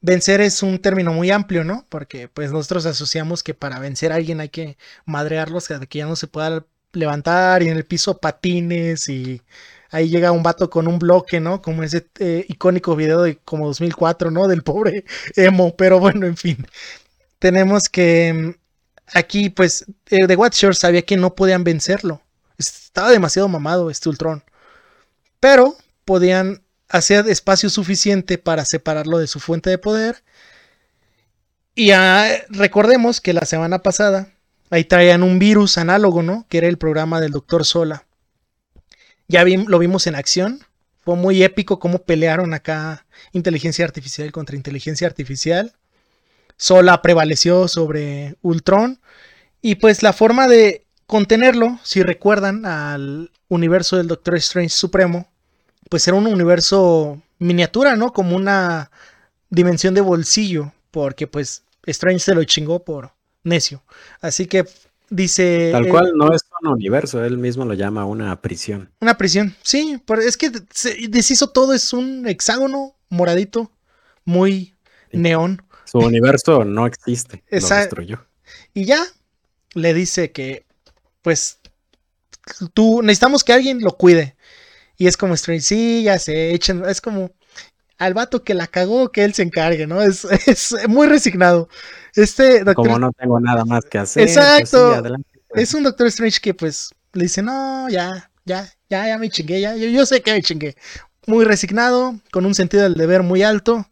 vencer 0.00 0.40
es 0.40 0.62
un 0.62 0.78
término 0.78 1.12
muy 1.12 1.30
amplio, 1.30 1.64
¿no? 1.64 1.86
Porque 1.88 2.28
pues 2.28 2.52
nosotros 2.52 2.86
asociamos 2.86 3.42
que 3.42 3.54
para 3.54 3.78
vencer 3.78 4.12
a 4.12 4.16
alguien 4.16 4.40
hay 4.40 4.48
que 4.48 4.76
madrearlos, 5.04 5.68
que 5.68 5.98
ya 5.98 6.06
no 6.06 6.16
se 6.16 6.26
pueda 6.26 6.64
levantar 6.92 7.62
y 7.62 7.68
en 7.68 7.76
el 7.76 7.86
piso 7.86 8.18
patines 8.18 9.08
y 9.08 9.42
ahí 9.90 10.08
llega 10.08 10.32
un 10.32 10.42
vato 10.42 10.70
con 10.70 10.88
un 10.88 10.98
bloque, 10.98 11.40
¿no? 11.40 11.62
Como 11.62 11.82
ese 11.82 12.06
eh, 12.18 12.44
icónico 12.48 12.96
video 12.96 13.22
de 13.22 13.36
como 13.38 13.66
2004, 13.66 14.30
¿no? 14.30 14.48
Del 14.48 14.62
pobre 14.62 15.04
emo, 15.36 15.76
pero 15.76 16.00
bueno, 16.00 16.26
en 16.26 16.36
fin. 16.36 16.66
Tenemos 17.38 17.88
que 17.88 18.32
mm, 18.34 19.18
aquí 19.18 19.50
pues 19.50 19.86
The 20.04 20.36
Watcher 20.36 20.74
sabía 20.74 21.02
que 21.02 21.16
no 21.16 21.34
podían 21.34 21.64
vencerlo. 21.64 22.22
Estaba 22.58 23.10
demasiado 23.10 23.48
mamado 23.48 23.90
este 23.90 24.08
Ultron. 24.08 24.44
Pero 25.40 25.76
podían 26.04 26.62
hacía 26.90 27.20
espacio 27.20 27.70
suficiente 27.70 28.36
para 28.36 28.64
separarlo 28.64 29.18
de 29.18 29.26
su 29.26 29.40
fuente 29.40 29.70
de 29.70 29.78
poder. 29.78 30.22
Y 31.74 31.92
ah, 31.92 32.28
recordemos 32.48 33.20
que 33.20 33.32
la 33.32 33.46
semana 33.46 33.78
pasada 33.78 34.32
ahí 34.70 34.84
traían 34.84 35.22
un 35.22 35.38
virus 35.38 35.78
análogo, 35.78 36.22
¿no? 36.22 36.46
Que 36.48 36.58
era 36.58 36.68
el 36.68 36.78
programa 36.78 37.20
del 37.20 37.32
Doctor 37.32 37.64
Sola. 37.64 38.06
Ya 39.28 39.44
lo 39.44 39.78
vimos 39.78 40.06
en 40.06 40.16
acción. 40.16 40.60
Fue 41.04 41.16
muy 41.16 41.42
épico 41.42 41.78
cómo 41.78 42.02
pelearon 42.02 42.52
acá 42.52 43.06
inteligencia 43.32 43.84
artificial 43.84 44.32
contra 44.32 44.56
inteligencia 44.56 45.06
artificial. 45.06 45.72
Sola 46.56 47.00
prevaleció 47.00 47.68
sobre 47.68 48.36
Ultron. 48.42 49.00
Y 49.62 49.76
pues 49.76 50.02
la 50.02 50.12
forma 50.12 50.48
de 50.48 50.86
contenerlo, 51.06 51.78
si 51.84 52.02
recuerdan 52.02 52.66
al 52.66 53.30
universo 53.48 53.96
del 53.96 54.08
Doctor 54.08 54.36
Strange 54.36 54.70
Supremo, 54.70 55.30
pues 55.90 56.08
era 56.08 56.16
un 56.16 56.26
universo 56.26 57.20
miniatura, 57.38 57.96
¿no? 57.96 58.14
Como 58.14 58.34
una 58.36 58.90
dimensión 59.50 59.92
de 59.92 60.00
bolsillo, 60.00 60.72
porque 60.90 61.26
pues 61.26 61.64
Strange 61.84 62.20
se 62.20 62.34
lo 62.34 62.44
chingó 62.44 62.82
por 62.84 63.12
necio. 63.42 63.82
Así 64.20 64.46
que 64.46 64.64
dice... 65.10 65.70
Tal 65.72 65.88
cual 65.88 66.12
no 66.14 66.32
es 66.32 66.42
un 66.62 66.68
universo, 66.70 67.22
él 67.24 67.36
mismo 67.38 67.64
lo 67.64 67.74
llama 67.74 68.06
una 68.06 68.40
prisión. 68.40 68.90
Una 69.00 69.18
prisión, 69.18 69.54
sí, 69.62 70.00
es 70.24 70.36
que 70.36 70.52
se 70.72 70.96
deshizo 71.08 71.50
todo, 71.50 71.74
es 71.74 71.92
un 71.92 72.26
hexágono 72.28 72.94
moradito, 73.08 73.70
muy 74.24 74.74
neón. 75.12 75.62
Su 75.84 75.98
universo 75.98 76.64
no 76.64 76.86
existe. 76.86 77.42
Esa- 77.48 77.74
Lo 77.74 77.80
destruyó. 77.80 78.24
Y 78.74 78.84
ya 78.84 79.02
le 79.74 79.92
dice 79.94 80.30
que, 80.30 80.66
pues, 81.22 81.58
tú 82.74 83.02
necesitamos 83.02 83.42
que 83.42 83.52
alguien 83.52 83.80
lo 83.80 83.96
cuide. 83.96 84.36
Y 85.00 85.06
es 85.06 85.16
como 85.16 85.32
Strange, 85.32 85.62
sí, 85.62 86.02
ya 86.02 86.18
se 86.18 86.52
echen, 86.52 86.84
es 86.84 87.00
como 87.00 87.30
al 87.96 88.12
vato 88.12 88.44
que 88.44 88.52
la 88.52 88.66
cagó, 88.66 89.10
que 89.10 89.24
él 89.24 89.32
se 89.32 89.42
encargue, 89.42 89.86
¿no? 89.86 90.02
Es, 90.02 90.24
es 90.46 90.74
muy 90.88 91.06
resignado. 91.06 91.70
Este 92.14 92.64
doctor 92.64 92.74
Como 92.74 92.98
no 92.98 93.12
tengo 93.12 93.40
nada 93.40 93.64
más 93.64 93.86
que 93.86 93.96
hacer. 93.96 94.24
pues 94.24 94.36
Exacto. 94.36 94.92
sí, 94.92 94.98
adelante. 94.98 95.40
es 95.54 95.72
un 95.72 95.84
Doctor 95.84 96.06
Strange 96.08 96.38
que, 96.42 96.52
pues, 96.52 96.90
le 97.14 97.22
dice, 97.22 97.40
no, 97.40 97.88
ya, 97.88 98.30
ya, 98.44 98.70
ya, 98.90 99.06
ya 99.06 99.16
me 99.16 99.30
chingué, 99.30 99.62
ya, 99.62 99.74
yo, 99.74 99.86
yo 99.86 100.04
sé 100.04 100.20
que 100.20 100.34
me 100.34 100.42
chingué. 100.42 100.76
Muy 101.26 101.46
resignado, 101.46 102.20
con 102.30 102.44
un 102.44 102.54
sentido 102.54 102.82
del 102.82 102.92
deber 102.92 103.22
muy 103.22 103.42
alto. 103.42 103.88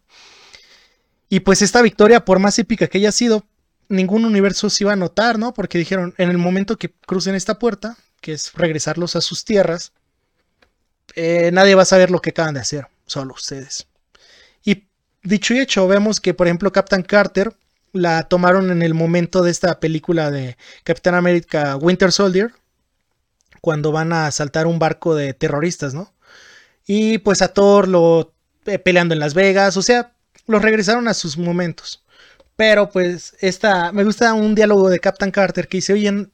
Y 1.30 1.40
pues 1.40 1.62
esta 1.62 1.80
victoria, 1.80 2.26
por 2.26 2.38
más 2.38 2.58
épica 2.58 2.86
que 2.86 2.98
haya 2.98 3.12
sido, 3.12 3.46
ningún 3.88 4.26
universo 4.26 4.68
se 4.68 4.84
iba 4.84 4.92
a 4.92 4.96
notar, 4.96 5.38
¿no? 5.38 5.54
Porque 5.54 5.78
dijeron, 5.78 6.12
en 6.18 6.28
el 6.28 6.36
momento 6.36 6.76
que 6.76 6.92
crucen 7.06 7.34
esta 7.34 7.58
puerta, 7.58 7.96
que 8.20 8.32
es 8.32 8.52
regresarlos 8.52 9.16
a 9.16 9.22
sus 9.22 9.46
tierras, 9.46 9.92
eh, 11.20 11.50
nadie 11.52 11.74
va 11.74 11.82
a 11.82 11.84
saber 11.84 12.12
lo 12.12 12.20
que 12.20 12.30
acaban 12.30 12.54
de 12.54 12.60
hacer, 12.60 12.86
solo 13.04 13.34
ustedes. 13.34 13.88
Y 14.64 14.84
dicho 15.24 15.52
y 15.52 15.58
hecho, 15.58 15.88
vemos 15.88 16.20
que, 16.20 16.32
por 16.32 16.46
ejemplo, 16.46 16.70
Captain 16.70 17.02
Carter 17.02 17.56
la 17.92 18.22
tomaron 18.28 18.70
en 18.70 18.82
el 18.82 18.94
momento 18.94 19.42
de 19.42 19.50
esta 19.50 19.80
película 19.80 20.30
de 20.30 20.56
Captain 20.84 21.16
America 21.16 21.74
Winter 21.74 22.12
Soldier, 22.12 22.52
cuando 23.60 23.90
van 23.90 24.12
a 24.12 24.28
asaltar 24.28 24.68
un 24.68 24.78
barco 24.78 25.16
de 25.16 25.34
terroristas, 25.34 25.92
¿no? 25.92 26.14
Y 26.86 27.18
pues 27.18 27.42
a 27.42 27.48
Thor 27.48 27.88
lo 27.88 28.32
eh, 28.66 28.78
peleando 28.78 29.12
en 29.12 29.18
Las 29.18 29.34
Vegas, 29.34 29.76
o 29.76 29.82
sea, 29.82 30.12
los 30.46 30.62
regresaron 30.62 31.08
a 31.08 31.14
sus 31.14 31.36
momentos. 31.36 32.04
Pero 32.54 32.90
pues 32.90 33.34
esta, 33.40 33.90
me 33.90 34.04
gusta 34.04 34.34
un 34.34 34.54
diálogo 34.54 34.88
de 34.88 35.00
Captain 35.00 35.32
Carter 35.32 35.66
que 35.66 35.78
dice, 35.78 35.94
oye, 35.94 36.28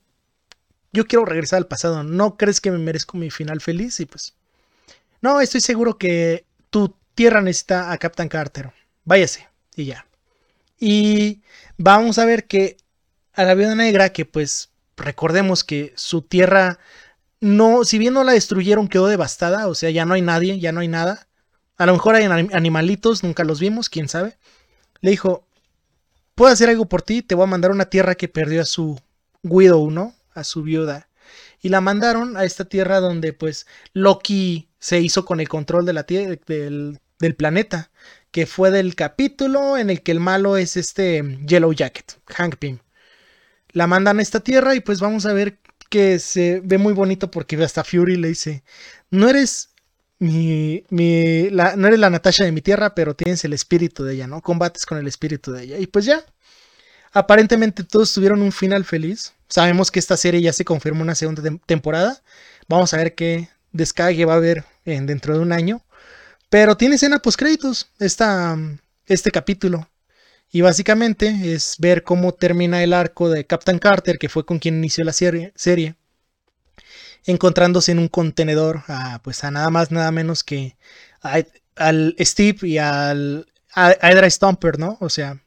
yo 0.92 1.06
quiero 1.06 1.24
regresar 1.24 1.56
al 1.56 1.68
pasado, 1.68 2.02
¿no 2.02 2.36
crees 2.36 2.60
que 2.60 2.70
me 2.70 2.78
merezco 2.78 3.16
mi 3.16 3.30
final 3.30 3.62
feliz? 3.62 3.98
Y 4.00 4.04
pues, 4.04 4.34
no, 5.24 5.40
estoy 5.40 5.62
seguro 5.62 5.96
que 5.96 6.44
tu 6.68 6.94
tierra 7.14 7.40
necesita 7.40 7.90
a 7.90 7.96
Captain 7.96 8.28
Carter, 8.28 8.72
váyase, 9.06 9.48
y 9.74 9.86
ya. 9.86 10.06
Y 10.78 11.40
vamos 11.78 12.18
a 12.18 12.26
ver 12.26 12.46
que 12.46 12.76
a 13.32 13.44
la 13.44 13.54
viuda 13.54 13.74
negra, 13.74 14.10
que 14.10 14.26
pues 14.26 14.68
recordemos 14.98 15.64
que 15.64 15.94
su 15.96 16.20
tierra 16.20 16.78
no, 17.40 17.84
si 17.84 17.96
bien 17.96 18.12
no 18.12 18.22
la 18.22 18.32
destruyeron, 18.32 18.86
quedó 18.86 19.06
devastada, 19.06 19.66
o 19.66 19.74
sea, 19.74 19.88
ya 19.88 20.04
no 20.04 20.12
hay 20.12 20.20
nadie, 20.20 20.60
ya 20.60 20.72
no 20.72 20.80
hay 20.80 20.88
nada. 20.88 21.26
A 21.78 21.86
lo 21.86 21.94
mejor 21.94 22.16
hay 22.16 22.24
anim- 22.24 22.54
animalitos, 22.54 23.22
nunca 23.22 23.44
los 23.44 23.60
vimos, 23.60 23.88
quién 23.88 24.08
sabe. 24.08 24.36
Le 25.00 25.10
dijo, 25.10 25.46
puedo 26.34 26.52
hacer 26.52 26.68
algo 26.68 26.84
por 26.84 27.00
ti, 27.00 27.22
te 27.22 27.34
voy 27.34 27.44
a 27.44 27.46
mandar 27.46 27.70
una 27.70 27.86
tierra 27.86 28.14
que 28.14 28.28
perdió 28.28 28.60
a 28.60 28.66
su 28.66 29.00
widow, 29.42 29.90
¿no? 29.90 30.14
A 30.34 30.44
su 30.44 30.62
viuda. 30.62 31.08
Y 31.62 31.70
la 31.70 31.80
mandaron 31.80 32.36
a 32.36 32.44
esta 32.44 32.66
tierra 32.66 33.00
donde 33.00 33.32
pues 33.32 33.66
Loki 33.94 34.68
se 34.84 35.00
hizo 35.00 35.24
con 35.24 35.40
el 35.40 35.48
control 35.48 35.86
de 35.86 35.94
la 35.94 36.06
tie- 36.06 36.38
del, 36.46 36.98
del 37.18 37.34
planeta, 37.36 37.90
que 38.30 38.44
fue 38.44 38.70
del 38.70 38.94
capítulo 38.94 39.78
en 39.78 39.88
el 39.88 40.02
que 40.02 40.12
el 40.12 40.20
malo 40.20 40.58
es 40.58 40.76
este 40.76 41.38
Yellow 41.46 41.72
Jacket, 41.72 42.18
Hank 42.26 42.56
Pym. 42.56 42.80
La 43.72 43.86
mandan 43.86 44.18
a 44.18 44.22
esta 44.22 44.40
tierra 44.40 44.74
y 44.74 44.80
pues 44.80 45.00
vamos 45.00 45.24
a 45.24 45.32
ver 45.32 45.58
que 45.88 46.18
se 46.18 46.60
ve 46.62 46.76
muy 46.76 46.92
bonito 46.92 47.30
porque 47.30 47.56
hasta 47.64 47.82
Fury 47.82 48.18
le 48.18 48.28
dice, 48.28 48.62
no 49.08 49.26
eres 49.30 49.70
mi, 50.18 50.84
mi 50.90 51.48
la, 51.48 51.76
no 51.76 51.86
eres 51.86 51.98
la 51.98 52.10
Natasha 52.10 52.44
de 52.44 52.52
mi 52.52 52.60
tierra, 52.60 52.94
pero 52.94 53.14
tienes 53.16 53.42
el 53.46 53.54
espíritu 53.54 54.04
de 54.04 54.12
ella, 54.16 54.26
¿no? 54.26 54.42
Combates 54.42 54.84
con 54.84 54.98
el 54.98 55.06
espíritu 55.06 55.50
de 55.50 55.62
ella. 55.62 55.78
Y 55.78 55.86
pues 55.86 56.04
ya, 56.04 56.26
aparentemente 57.12 57.84
todos 57.84 58.12
tuvieron 58.12 58.42
un 58.42 58.52
final 58.52 58.84
feliz. 58.84 59.32
Sabemos 59.48 59.90
que 59.90 59.98
esta 59.98 60.18
serie 60.18 60.42
ya 60.42 60.52
se 60.52 60.66
confirmó 60.66 61.00
una 61.00 61.14
segunda 61.14 61.42
tem- 61.42 61.60
temporada. 61.64 62.22
Vamos 62.68 62.92
a 62.92 62.98
ver 62.98 63.14
qué 63.14 63.48
descague 63.72 64.26
va 64.26 64.34
a 64.34 64.36
haber 64.36 64.64
en, 64.84 65.06
dentro 65.06 65.34
de 65.34 65.40
un 65.40 65.52
año. 65.52 65.82
Pero 66.50 66.76
tiene 66.76 66.96
escena 66.96 67.20
post 67.20 67.38
créditos 67.38 67.90
esta, 67.98 68.56
este 69.06 69.30
capítulo. 69.30 69.88
Y 70.50 70.60
básicamente 70.60 71.52
es 71.52 71.76
ver 71.78 72.04
cómo 72.04 72.32
termina 72.32 72.82
el 72.82 72.92
arco 72.92 73.28
de 73.28 73.44
Captain 73.44 73.78
Carter, 73.78 74.18
que 74.18 74.28
fue 74.28 74.46
con 74.46 74.58
quien 74.58 74.76
inició 74.76 75.04
la 75.04 75.12
serie, 75.12 75.96
encontrándose 77.24 77.92
en 77.92 77.98
un 77.98 78.08
contenedor 78.08 78.82
a, 78.86 79.20
pues 79.22 79.42
a 79.42 79.50
nada 79.50 79.70
más, 79.70 79.90
nada 79.90 80.12
menos 80.12 80.44
que 80.44 80.76
al 81.20 82.14
Steve 82.20 82.58
y 82.68 82.78
al 82.78 83.46
a 83.74 83.92
Hydra 84.10 84.30
Stomper, 84.30 84.78
¿no? 84.78 84.96
O 85.00 85.08
sea, 85.08 85.40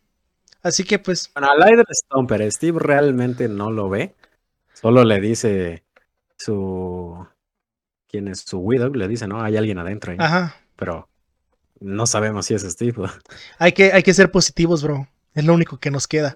así 0.61 0.83
que 0.83 0.99
pues, 0.99 1.31
Bueno, 1.33 1.49
al 1.49 1.59
Hydra 1.59 1.85
Stomper, 1.91 2.51
Steve 2.51 2.79
realmente 2.79 3.47
no 3.47 3.71
lo 3.71 3.89
ve. 3.89 4.13
Solo 4.73 5.03
le 5.03 5.19
dice 5.19 5.83
su. 6.37 7.25
¿Quién 8.17 8.29
es 8.29 8.39
su 8.39 8.57
widow? 8.57 8.91
Le 8.95 9.07
dice, 9.07 9.27
no, 9.27 9.43
hay 9.43 9.57
alguien 9.57 9.77
adentro. 9.77 10.11
ahí", 10.11 10.17
ajá, 10.19 10.55
Pero 10.75 11.07
no 11.79 12.07
sabemos 12.07 12.47
si 12.47 12.55
es 12.55 12.63
Steve. 12.63 12.95
hay 13.59 13.73
que, 13.73 13.93
hay 13.93 14.01
que 14.01 14.15
ser 14.15 14.31
positivos, 14.31 14.81
bro. 14.81 15.07
Es 15.35 15.45
lo 15.45 15.53
único 15.53 15.79
que 15.79 15.91
nos 15.91 16.07
queda. 16.07 16.35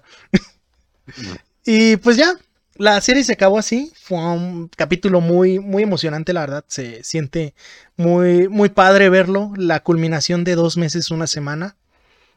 Y 1.64 1.96
pues 1.96 2.16
ya, 2.16 2.34
la 2.76 3.00
serie 3.00 3.24
se 3.24 3.32
acabó 3.32 3.58
así. 3.58 3.92
Fue 4.00 4.16
un 4.16 4.68
capítulo 4.68 5.20
muy, 5.20 5.58
muy 5.58 5.82
emocionante, 5.82 6.32
la 6.32 6.42
verdad. 6.42 6.64
Se 6.68 7.02
siente 7.02 7.52
muy, 7.96 8.46
muy 8.46 8.68
padre 8.68 9.08
verlo. 9.08 9.50
La 9.56 9.82
culminación 9.82 10.44
de 10.44 10.54
dos 10.54 10.76
meses, 10.76 11.10
una 11.10 11.26
semana. 11.26 11.74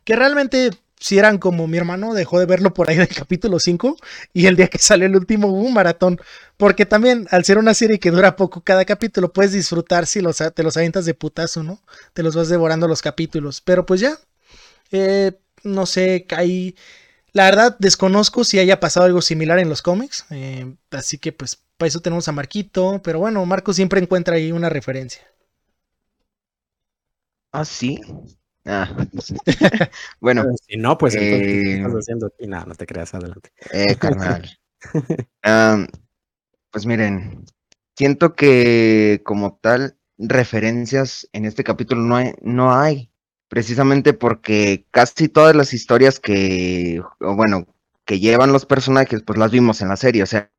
Que 0.06 0.16
realmente, 0.16 0.72
si 1.06 1.20
eran 1.20 1.38
como 1.38 1.68
mi 1.68 1.78
hermano, 1.78 2.16
dejó 2.16 2.40
de 2.40 2.48
verlo 2.48 2.74
por 2.74 2.90
ahí 2.90 2.98
del 2.98 3.08
capítulo 3.10 3.60
5. 3.60 3.96
Y 4.34 4.48
el 4.48 4.56
día 4.56 4.68
que 4.68 4.80
salió 4.80 5.06
el 5.06 5.16
último 5.16 5.50
hubo 5.50 5.60
un 5.62 5.74
maratón. 5.74 6.20
Porque 6.58 6.88
también, 6.88 7.28
al 7.30 7.46
ser 7.46 7.60
una 7.60 7.76
serie 7.76 8.00
que 8.00 8.10
dura 8.10 8.36
poco 8.36 8.62
cada 8.62 8.86
capítulo, 8.86 9.32
puedes 9.32 9.52
disfrutar 9.52 10.08
si 10.08 10.22
los, 10.22 10.38
te 10.56 10.64
los 10.64 10.78
avientas 10.78 11.06
de 11.06 11.14
putazo, 11.14 11.62
¿no? 11.62 11.80
Te 12.14 12.24
los 12.24 12.36
vas 12.36 12.50
devorando 12.50 12.88
los 12.88 13.04
capítulos. 13.04 13.62
Pero 13.62 13.86
pues 13.86 14.02
ya. 14.02 14.18
Eh, 14.92 15.34
no 15.64 15.86
sé, 15.86 16.26
hay. 16.38 16.76
La 17.34 17.46
verdad, 17.46 17.78
desconozco 17.80 18.44
si 18.46 18.60
haya 18.60 18.80
pasado 18.80 19.08
algo 19.08 19.22
similar 19.22 19.60
en 19.60 19.70
los 19.70 19.82
cómics. 19.84 20.26
eh, 20.32 20.76
así 20.92 21.18
que, 21.20 21.34
pues, 21.34 21.60
para 21.78 21.88
eso 21.90 22.02
tenemos 22.02 22.28
a 22.30 22.34
Marquito. 22.34 23.02
Pero 23.04 23.20
bueno, 23.20 23.46
Marco 23.46 23.74
siempre 23.74 24.02
encuentra 24.02 24.38
ahí 24.38 24.52
una 24.52 24.70
referencia. 24.70 25.22
Ah, 27.52 27.66
sí. 27.66 28.00
Ah. 28.66 28.90
bueno, 30.20 30.44
si 30.68 30.78
no, 30.78 30.98
pues 30.98 31.16
entonces, 31.16 31.48
¿qué 31.64 31.72
Eh, 31.72 31.74
estás 31.78 31.94
haciendo 31.94 32.28
aquí? 32.28 32.48
No, 32.48 32.66
no 32.66 32.76
te 32.76 32.86
creas, 32.86 33.14
adelante. 33.14 33.52
eh, 33.72 33.96
carnal. 33.96 34.50
Pues 36.72 36.86
miren, 36.86 37.46
siento 37.96 38.36
que 38.36 39.22
como 39.26 39.58
tal, 39.62 39.98
referencias 40.18 41.28
en 41.34 41.46
este 41.46 41.64
capítulo 41.64 42.02
no 42.02 42.18
hay, 42.18 42.34
no 42.42 42.74
hay. 42.74 43.12
Precisamente 43.48 44.14
porque 44.14 44.86
casi 44.92 45.30
todas 45.30 45.56
las 45.56 45.74
historias 45.74 46.20
que, 46.20 47.02
bueno, 47.20 47.68
que 48.06 48.20
llevan 48.20 48.52
los 48.52 48.66
personajes, 48.66 49.22
pues 49.24 49.40
las 49.40 49.52
vimos 49.52 49.82
en 49.82 49.88
la 49.90 49.96
serie. 49.96 50.24
O 50.24 50.26
sea, 50.26 50.52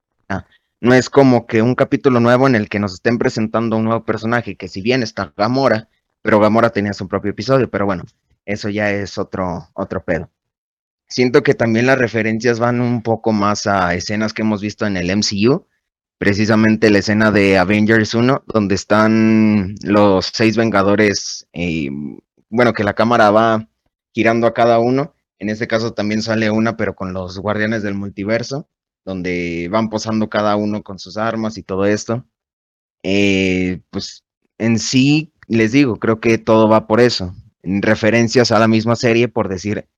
no 0.81 0.95
es 0.95 1.11
como 1.11 1.47
que 1.47 1.63
un 1.63 1.75
capítulo 1.75 2.21
nuevo 2.21 2.47
en 2.47 2.55
el 2.55 2.69
que 2.69 2.79
nos 2.79 2.95
estén 2.95 3.19
presentando 3.19 3.77
un 3.77 3.85
nuevo 3.85 4.05
personaje, 4.05 4.57
que 4.57 4.69
si 4.69 4.81
bien 4.83 5.03
está 5.03 5.33
Gamora, 5.37 5.89
pero 6.27 6.41
Gamora 6.41 6.71
tenía 6.71 6.93
su 6.93 7.07
propio 7.07 7.31
episodio, 7.31 7.71
pero 7.71 7.87
bueno, 7.87 8.03
eso 8.45 8.69
ya 8.69 8.91
es 8.91 9.17
otro, 9.17 9.69
otro 9.75 10.05
pedo. 10.05 10.29
Siento 11.07 11.45
que 11.45 11.55
también 11.55 11.87
las 11.87 11.99
referencias 11.99 12.59
van 12.59 12.81
un 12.81 13.05
poco 13.05 13.33
más 13.33 13.69
a 13.69 13.95
escenas 13.95 14.33
que 14.33 14.43
hemos 14.43 14.61
visto 14.61 14.89
en 14.89 14.97
el 14.97 15.09
MCU, 15.17 15.69
precisamente 16.19 16.91
la 16.91 16.99
escena 16.99 17.31
de 17.31 17.59
Avengers 17.59 18.13
1, 18.13 18.43
donde 18.49 18.75
están 18.75 19.77
los 19.85 20.33
seis 20.35 20.57
Vengadores, 20.57 21.47
eh, 21.53 21.91
bueno, 22.49 22.73
que 22.73 22.83
la 22.83 22.95
cámara 22.95 23.31
va 23.31 23.69
girando 24.13 24.49
a 24.49 24.55
cada 24.55 24.81
uno, 24.81 25.15
en 25.39 25.49
este 25.49 25.69
caso 25.69 25.93
también 25.93 26.23
sale 26.23 26.51
una, 26.51 26.77
pero 26.77 26.97
con 26.97 27.13
los 27.13 27.39
Guardianes 27.39 27.85
del 27.85 27.95
Multiverso, 27.95 28.69
donde 29.05 29.69
van 29.71 29.91
posando 29.91 30.29
cada 30.29 30.57
uno 30.57 30.83
con 30.83 30.99
sus 30.99 31.19
armas 31.19 31.57
y 31.57 31.63
todo 31.63 31.87
esto. 31.87 32.27
Eh, 33.05 33.81
pues 33.91 34.25
en 34.59 34.81
sí, 34.81 35.33
les 35.49 35.73
digo, 35.73 35.97
creo 35.97 36.21
que 36.21 36.39
todo 36.39 36.69
va 36.69 36.87
por 36.87 37.01
eso, 37.01 37.35
en 37.63 37.83
referencias 37.83 38.53
a 38.53 38.59
la 38.59 38.69
misma 38.69 38.97
serie, 38.97 39.29
por 39.29 39.49
decir 39.49 39.89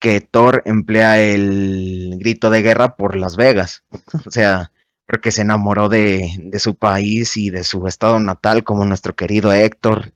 que 0.00 0.20
Thor 0.20 0.62
emplea 0.66 1.20
el 1.20 2.16
grito 2.18 2.50
de 2.50 2.62
guerra 2.62 2.96
por 2.96 3.16
Las 3.16 3.36
Vegas, 3.36 3.84
o 4.26 4.30
sea, 4.30 4.72
porque 5.06 5.30
se 5.30 5.42
enamoró 5.42 5.88
de, 5.88 6.30
de 6.38 6.58
su 6.58 6.76
país 6.76 7.36
y 7.36 7.50
de 7.50 7.64
su 7.64 7.86
estado 7.86 8.18
natal, 8.20 8.64
como 8.64 8.84
nuestro 8.84 9.14
querido 9.14 9.52
Héctor, 9.52 10.12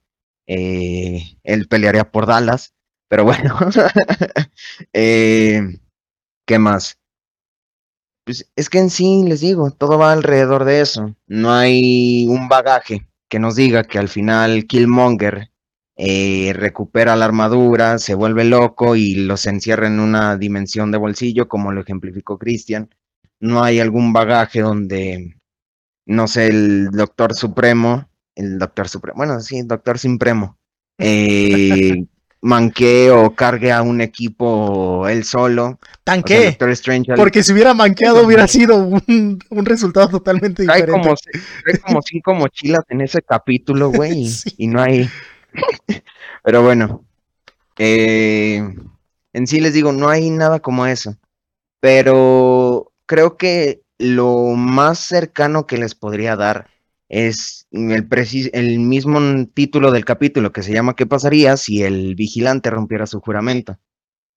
eh, 0.46 1.36
él 1.42 1.68
pelearía 1.68 2.10
por 2.10 2.26
Dallas, 2.26 2.74
pero 3.08 3.24
bueno, 3.24 3.56
eh, 4.92 5.78
¿qué 6.46 6.58
más? 6.58 6.98
Pues 8.24 8.50
es 8.56 8.68
que 8.68 8.78
en 8.78 8.90
sí, 8.90 9.24
les 9.24 9.40
digo, 9.40 9.70
todo 9.70 9.98
va 9.98 10.12
alrededor 10.12 10.64
de 10.64 10.82
eso. 10.82 11.14
No 11.26 11.52
hay 11.52 12.26
un 12.28 12.48
bagaje 12.48 13.08
que 13.28 13.38
nos 13.38 13.56
diga 13.56 13.84
que 13.84 13.98
al 13.98 14.08
final 14.08 14.66
Killmonger 14.66 15.50
eh, 15.96 16.52
recupera 16.54 17.16
la 17.16 17.24
armadura, 17.24 17.98
se 17.98 18.14
vuelve 18.14 18.44
loco 18.44 18.94
y 18.96 19.16
los 19.16 19.46
encierra 19.46 19.88
en 19.88 20.00
una 20.00 20.36
dimensión 20.36 20.92
de 20.92 20.98
bolsillo, 20.98 21.48
como 21.48 21.72
lo 21.72 21.80
ejemplificó 21.80 22.38
Christian. 22.38 22.88
No 23.40 23.62
hay 23.62 23.80
algún 23.80 24.12
bagaje 24.12 24.60
donde, 24.60 25.36
no 26.06 26.28
sé, 26.28 26.48
el 26.48 26.90
Doctor 26.90 27.34
Supremo, 27.34 28.08
el 28.34 28.58
Doctor 28.58 28.88
Supremo, 28.88 29.16
bueno, 29.16 29.40
sí, 29.40 29.62
Doctor 29.62 29.98
Supremo, 29.98 30.58
eh, 30.98 32.06
manquee 32.40 33.10
o 33.10 33.34
cargue 33.34 33.72
a 33.72 33.82
un 33.82 34.00
equipo 34.00 35.08
él 35.08 35.24
solo. 35.24 35.78
Tanque. 36.04 36.56
porque 37.16 37.42
si 37.42 37.52
hubiera 37.52 37.74
manqueado 37.74 38.24
hubiera 38.24 38.46
sido 38.46 38.76
un, 38.76 39.38
resultado 39.64 40.08
totalmente 40.08 40.62
diferente. 40.62 40.92
Hay 40.92 41.00
como, 41.00 41.14
como 41.84 42.02
cinco 42.02 42.34
mochilas 42.34 42.84
en 42.88 43.00
ese 43.00 43.22
capítulo, 43.22 43.90
güey, 43.90 44.28
y 44.56 44.66
no 44.66 44.80
hay... 44.80 45.08
Pero 46.44 46.62
bueno, 46.62 47.04
eh, 47.78 48.62
en 49.32 49.46
sí 49.46 49.60
les 49.60 49.74
digo, 49.74 49.92
no 49.92 50.08
hay 50.08 50.30
nada 50.30 50.60
como 50.60 50.86
eso. 50.86 51.16
Pero 51.80 52.92
creo 53.06 53.36
que 53.36 53.82
lo 53.98 54.54
más 54.54 54.98
cercano 54.98 55.66
que 55.66 55.78
les 55.78 55.94
podría 55.94 56.36
dar 56.36 56.68
es 57.08 57.66
el, 57.70 58.78
mismo 58.80 59.46
título 59.54 59.90
del 59.90 60.04
capítulo 60.04 60.52
que 60.52 60.62
se 60.62 60.72
llama 60.72 60.94
¿Qué 60.94 61.06
pasaría 61.06 61.56
si 61.56 61.82
el 61.82 62.14
vigilante 62.14 62.70
rompiera 62.70 63.06
su 63.06 63.20
juramento? 63.20 63.78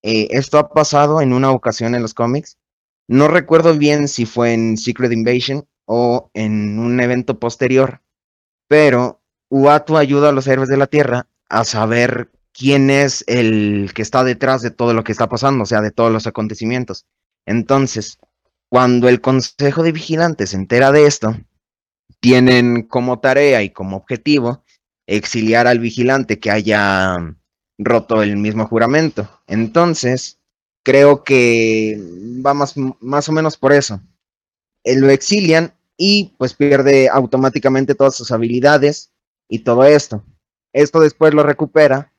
Eh, 0.04 0.30
esto 0.32 0.58
ha 0.58 0.70
pasado 0.70 1.22
en 1.22 1.34
una 1.34 1.52
ocasión 1.52 1.96
en 1.96 2.02
los 2.02 2.14
cómics. 2.14 2.58
No 3.08 3.28
recuerdo 3.28 3.78
bien 3.78 4.08
si 4.08 4.26
fue 4.26 4.54
en 4.54 4.78
Secret 4.78 5.12
Invasion 5.12 5.68
o 5.86 6.32
en 6.34 6.80
un 6.80 7.00
evento 7.02 7.40
posterior, 7.40 8.02
pero 8.68 9.22
Uatu 9.50 9.98
ayuda 9.98 10.30
a 10.30 10.32
los 10.32 10.48
héroes 10.48 10.70
de 10.70 10.78
la 10.78 10.88
Tierra 10.88 11.28
a 11.50 11.66
saber 11.66 12.32
quién 12.54 12.90
es 12.90 13.26
el 13.28 13.92
que 13.94 14.02
está 14.02 14.24
detrás 14.24 14.62
de 14.62 14.72
todo 14.72 14.94
lo 14.94 15.04
que 15.04 15.12
está 15.12 15.28
pasando, 15.28 15.64
o 15.64 15.66
sea, 15.66 15.82
de 15.82 15.92
todos 15.92 16.12
los 16.12 16.26
acontecimientos. 16.26 17.06
Entonces, 17.46 18.18
cuando 18.70 19.10
el 19.10 19.20
Consejo 19.20 19.84
de 19.84 19.92
Vigilantes 19.92 20.52
se 20.52 20.56
entera 20.56 20.94
de 20.94 21.06
esto, 21.06 21.36
tienen 22.22 22.84
como 22.84 23.20
tarea 23.20 23.64
y 23.64 23.72
como 23.72 23.98
objetivo 23.98 24.64
exiliar 25.08 25.68
al 25.68 25.80
vigilante 25.80 26.40
que 26.40 26.52
haya 26.52 27.36
roto 27.78 28.24
el 28.24 28.38
mismo 28.38 28.68
juramento. 28.68 29.30
Entonces, 29.48 30.40
creo 30.84 31.24
que 31.24 32.00
va 32.46 32.54
más, 32.54 32.76
más 33.02 33.28
o 33.28 33.32
menos 33.32 33.58
por 33.58 33.74
eso. 33.74 34.02
Eh, 34.84 34.98
lo 34.98 35.10
exilian 35.10 35.74
y 35.98 36.34
pues 36.38 36.54
pierde 36.54 37.10
automáticamente 37.10 37.96
todas 37.96 38.16
sus 38.16 38.32
habilidades 38.32 39.12
y 39.50 39.60
todo 39.60 39.84
esto. 39.84 40.24
Esto 40.74 41.02
después 41.02 41.34
lo 41.34 41.44
recupera 41.44 42.11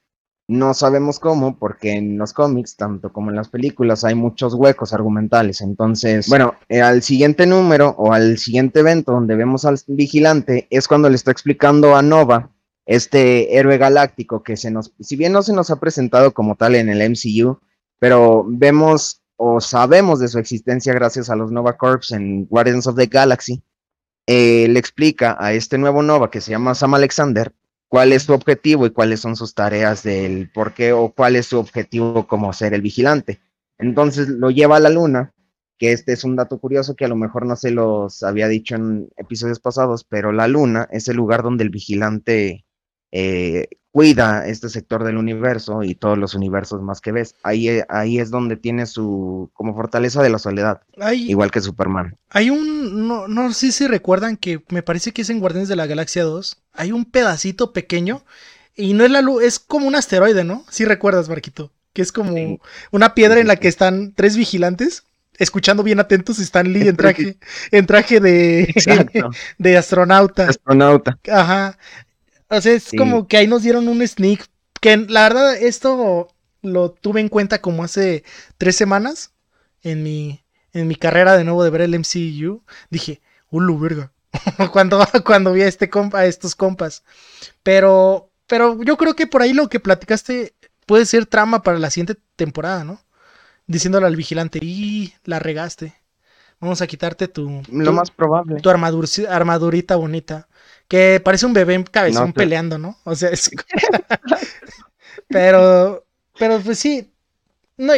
no 0.49 0.75
sabemos 0.75 1.19
cómo, 1.19 1.57
porque 1.59 1.93
en 1.93 2.19
los 2.19 2.33
cómics, 2.33 2.77
tanto 2.77 3.13
como 3.13 3.31
en 3.31 3.37
las 3.37 3.49
películas, 3.49 4.05
hay 4.05 4.15
muchos 4.15 4.55
huecos 4.55 4.93
argumentales. 4.93 5.61
Entonces, 5.61 6.29
bueno, 6.29 6.55
eh, 6.69 6.81
al 6.81 7.03
siguiente 7.03 7.47
número 7.47 7.91
o 7.97 8.13
al 8.13 8.39
siguiente 8.39 8.81
evento 8.81 9.13
donde 9.13 9.37
vemos 9.37 9.65
al 9.65 9.79
vigilante 9.87 10.67
es 10.71 10.89
cuando 10.89 11.09
le 11.09 11.17
está 11.17 11.31
explicando 11.31 11.97
a 11.97 12.03
Nova, 12.03 12.51
este 12.85 13.57
héroe 13.57 13.79
galáctico 13.79 14.43
que 14.43 14.57
se 14.57 14.71
nos, 14.71 14.93
si 15.01 15.17
bien 15.17 15.33
no 15.33 15.43
se 15.43 15.53
nos 15.53 15.71
ha 15.71 15.77
presentado 15.77 16.33
como 16.35 16.57
tal 16.57 16.75
en 16.75 16.89
el 16.89 17.11
MCU, 17.11 17.61
pero 17.99 18.45
vemos 18.47 19.23
o 19.37 19.61
sabemos 19.61 20.19
de 20.21 20.29
su 20.29 20.39
existencia 20.39 20.93
gracias 20.93 21.31
a 21.31 21.37
los 21.37 21.53
Nova 21.53 21.77
Corps 21.77 22.11
en 22.13 22.47
Guardians 22.47 22.87
of 22.87 22.97
the 22.97 23.07
Galaxy, 23.07 23.63
eh, 24.27 24.67
le 24.69 24.79
explica 24.79 25.37
a 25.39 25.53
este 25.53 25.79
nuevo 25.79 26.03
Nova 26.03 26.31
que 26.31 26.41
se 26.41 26.51
llama 26.51 26.75
Sam 26.75 26.95
Alexander 26.95 27.53
cuál 27.93 28.15
es 28.15 28.23
su 28.23 28.33
objetivo 28.33 28.87
y 28.87 28.91
cuáles 28.91 29.21
son 29.21 29.37
sus 29.37 29.55
tareas 29.55 30.03
del 30.03 30.51
por 30.51 30.73
qué 30.73 30.95
o 30.95 31.13
cuál 31.13 31.37
es 31.37 31.45
su 31.45 31.59
objetivo 31.59 32.27
como 32.27 32.55
ser 32.55 32.73
el 32.73 32.81
vigilante. 32.81 33.43
Entonces 33.77 34.29
lo 34.29 34.51
lleva 34.51 34.77
a 34.77 34.81
la 34.81 34.89
luna, 34.89 35.35
que 35.77 35.93
este 35.93 36.15
es 36.15 36.25
un 36.25 36.35
dato 36.35 36.59
curioso 36.59 36.97
que 36.97 37.05
a 37.05 37.09
lo 37.09 37.17
mejor 37.17 37.45
no 37.45 37.55
se 37.55 37.71
los 37.71 38.23
había 38.23 38.49
dicho 38.49 38.77
en 38.77 39.11
episodios 39.19 39.61
pasados, 39.61 40.05
pero 40.05 40.33
la 40.33 40.49
luna 40.49 40.89
es 40.91 41.07
el 41.09 41.17
lugar 41.17 41.43
donde 41.43 41.65
el 41.65 41.69
vigilante 41.69 42.65
eh, 43.13 43.69
cuida 43.93 44.47
este 44.47 44.71
sector 44.71 45.05
del 45.05 45.19
universo 45.19 45.83
y 45.83 45.95
todos 45.95 46.17
los 46.17 46.35
universos 46.35 46.83
más 46.83 47.01
que 47.01 47.13
ves. 47.13 47.35
Ahí, 47.43 47.69
eh, 47.69 47.85
ahí 47.89 48.19
es 48.19 48.31
donde 48.31 48.57
tiene 48.57 48.87
su 48.87 49.51
como 49.53 49.75
fortaleza 49.75 50.23
de 50.23 50.31
la 50.31 50.39
soledad, 50.39 50.81
igual 51.15 51.51
que 51.51 51.61
Superman. 51.61 52.17
Hay 52.31 52.51
un, 52.51 53.07
no, 53.07 53.29
no 53.29 53.53
sé 53.53 53.71
si 53.71 53.87
recuerdan 53.87 54.37
que 54.37 54.65
me 54.71 54.83
parece 54.83 55.13
que 55.13 55.23
es 55.23 55.31
en 55.31 55.41
Guardianes 55.41 55.69
de 55.69 55.77
la 55.77 55.87
Galaxia 55.87 56.25
2, 56.25 56.57
hay 56.73 56.91
un 56.91 57.05
pedacito 57.05 57.73
pequeño 57.73 58.25
y 58.75 58.95
no 58.95 59.05
es 59.05 59.11
la 59.11 59.21
luz, 59.21 59.43
es 59.43 59.59
como 59.59 59.87
un 59.87 59.95
asteroide, 59.95 60.43
¿no? 60.43 60.65
Si 60.71 60.87
recuerdas, 60.87 61.29
Marquito, 61.29 61.71
que 61.93 62.01
es 62.01 62.13
como 62.13 62.59
una 62.91 63.15
piedra 63.15 63.41
en 63.41 63.47
la 63.47 63.57
que 63.57 63.69
están 63.69 64.15
tres 64.17 64.37
vigilantes 64.37 65.05
escuchando 65.39 65.83
bien 65.83 66.01
atentos 66.01 66.39
Lee 66.39 66.89
en 66.89 66.97
traje, 66.97 67.37
en 67.71 67.87
traje 67.87 68.21
de, 68.21 68.73
de 69.59 69.77
astronauta. 69.77 70.49
Astronauta. 70.49 71.19
Ajá. 71.31 71.77
O 72.53 72.61
sea, 72.61 72.73
es 72.73 72.91
como 72.97 73.27
que 73.27 73.39
ahí 73.39 73.47
nos 73.47 73.63
dieron 73.63 73.89
un 73.89 74.07
sneak. 74.07 74.47
Que 74.81 74.97
la 74.97 75.23
verdad, 75.23 75.57
esto 75.57 76.29
lo 76.61 76.91
tuve 76.91 77.21
en 77.21 77.29
cuenta 77.29 77.61
como 77.61 77.83
hace 77.83 78.25
tres 78.59 78.77
semanas 78.77 79.33
en 79.83 80.03
mi, 80.03 80.45
en 80.73 80.87
mi 80.87 80.97
carrera 80.97 81.37
de 81.37 81.45
nuevo 81.45 81.65
de 81.65 81.71
ver 81.71 81.81
el 81.81 81.99
MCU. 81.99 82.63
Dije, 82.91 83.23
¡Hulu, 83.51 83.79
verga! 83.79 84.13
cuando, 84.73 85.03
cuando 85.25 85.53
vi 85.53 85.63
a, 85.63 85.69
este 85.69 85.89
compa, 85.89 86.21
a 86.21 86.27
estos 86.27 86.55
compas. 86.55 87.05
Pero, 87.63 88.31
pero 88.47 88.83
yo 88.83 88.97
creo 88.97 89.17
que 89.17 89.27
por 89.27 89.43
ahí 89.43 89.55
lo 89.55 89.69
que 89.69 89.81
platicaste 89.81 90.55
puede 90.85 91.07
ser 91.07 91.27
trama 91.27 91.63
para 91.63 91.79
la 91.79 91.91
siguiente 91.91 92.21
temporada, 92.37 92.85
¿no? 92.85 93.01
Diciéndole 93.67 94.07
al 94.07 94.17
vigilante, 94.17 94.59
y 94.61 95.15
la 95.25 95.39
regaste. 95.39 95.95
Vamos 96.61 96.83
a 96.83 96.87
quitarte 96.87 97.29
tu. 97.29 97.63
Lo 97.71 97.93
más 97.93 98.11
probable. 98.11 98.61
Tu 98.61 98.71
armadurita 98.71 99.97
bonita. 99.97 100.49
Que 100.93 101.23
parece 101.25 101.47
un 101.47 101.55
bebé 101.55 101.73
en 101.73 101.85
cabezón 101.85 102.35
peleando, 102.35 102.77
¿no? 102.77 102.99
O 103.05 103.15
sea, 103.17 103.31
es... 103.31 103.51
pero, 105.29 106.05
pero 106.39 106.61
pues 106.61 106.79
sí, 106.81 107.11
no, 107.79 107.95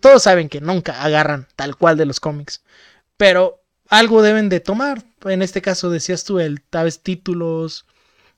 todos 0.00 0.22
saben 0.22 0.48
que 0.48 0.60
nunca 0.60 1.02
agarran 1.02 1.48
tal 1.56 1.74
cual 1.74 1.96
de 1.96 2.04
los 2.04 2.20
cómics, 2.20 2.62
pero 3.16 3.64
algo 3.88 4.22
deben 4.22 4.48
de 4.48 4.60
tomar. 4.60 5.02
En 5.24 5.42
este 5.42 5.60
caso 5.60 5.90
decías 5.90 6.22
tú, 6.22 6.38
el 6.38 6.62
tal 6.62 6.84
vez 6.84 7.02
títulos, 7.02 7.84